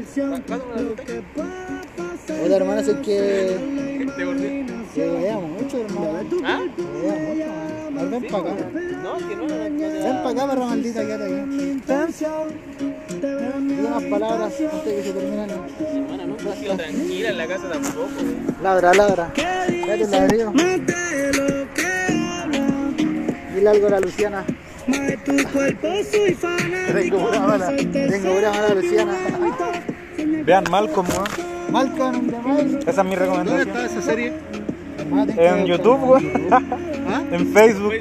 [2.44, 3.57] Oye, hermano, es que.
[4.94, 6.20] Que veamos mucho, hermano.
[6.44, 6.62] ¿Ah?
[6.76, 8.64] Que veamos mucho, ven para acá.
[9.03, 9.78] No, que no, no, no.
[9.78, 11.80] Ven para acá, perro maldita, quédate aquí.
[13.61, 15.51] Dile más palabras antes de que se terminen.
[15.51, 18.09] Hermana, nunca ha sido tranquila en la casa tampoco.
[18.62, 19.32] Ladra, ladra.
[20.11, 20.53] Ladrillo.
[23.61, 24.42] Dile algo a la Luciana.
[25.26, 27.18] tu cuerpo soy fanático.
[27.18, 27.76] Tengo una mala.
[27.76, 29.12] Tengo una mala Luciana.
[30.46, 31.06] Vean Malcolm,
[31.70, 32.78] Mile.
[32.86, 33.68] Esa es mi ¿Dónde recomendación.
[33.68, 34.32] está esa serie?
[35.36, 36.32] En YouTube, weón.
[36.50, 37.22] ¿Ah?
[37.32, 37.92] En Facebook.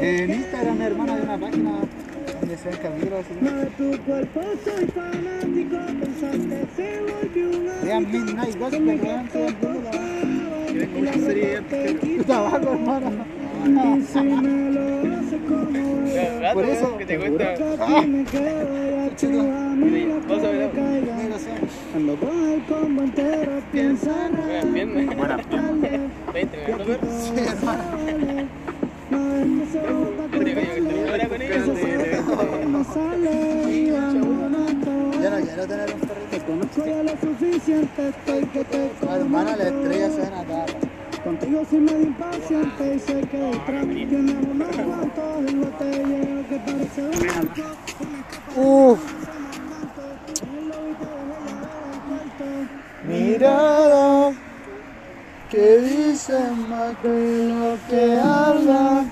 [0.00, 1.70] En Instagram, hermano, hay una página
[2.40, 3.34] donde se ven capítulos así.
[3.76, 5.76] Tu cuerpo soy fanático.
[6.00, 9.00] Pensaste se volvió una Vean Midnight Gospel,
[12.26, 13.10] trabajo, hermano.
[16.52, 16.98] Por eso.
[16.98, 17.54] Que te cuesta.
[21.92, 23.62] Cuando el combo entero
[35.40, 36.46] quiero tener un perrito.
[36.46, 40.66] Conozco ya lo suficiente, estoy que te Hermano, las estrellas se ven acá.
[41.24, 47.02] Contigo soy medio impaciente y sé que detrás tienes unos cuantos y botellero que parece
[47.02, 48.64] un.
[48.64, 49.00] Uf.
[53.06, 54.32] Mirada
[55.50, 59.04] que dice más que lo que habla.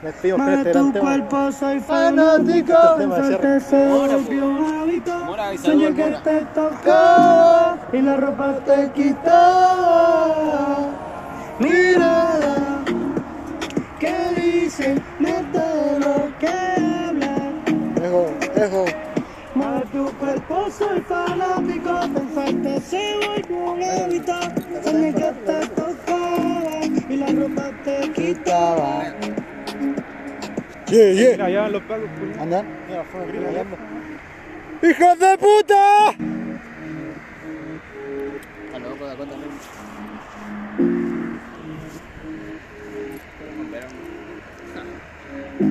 [0.00, 2.72] Más de este tu cuerpo soy Fanático.
[2.72, 5.12] fanático, de pensarte se volvió un hábito.
[5.60, 10.78] Saludos, que te tocaba y la ropa te quitaba.
[11.58, 12.84] Mirada
[13.98, 17.34] que dice, mete lo que habla.
[18.00, 18.84] Ejo, ejo.
[19.56, 24.34] Más de tu cuerpo soy fanático, pensarte se volvió un hábito.
[24.84, 29.02] Soñé que te tocaba y la ropa te quitaba.
[30.90, 31.30] Yeah, yeah.
[31.32, 31.82] Mira, allá van los.
[32.40, 32.66] Andan.
[32.88, 33.64] Mira.
[34.82, 36.14] ¡Hijos de puta!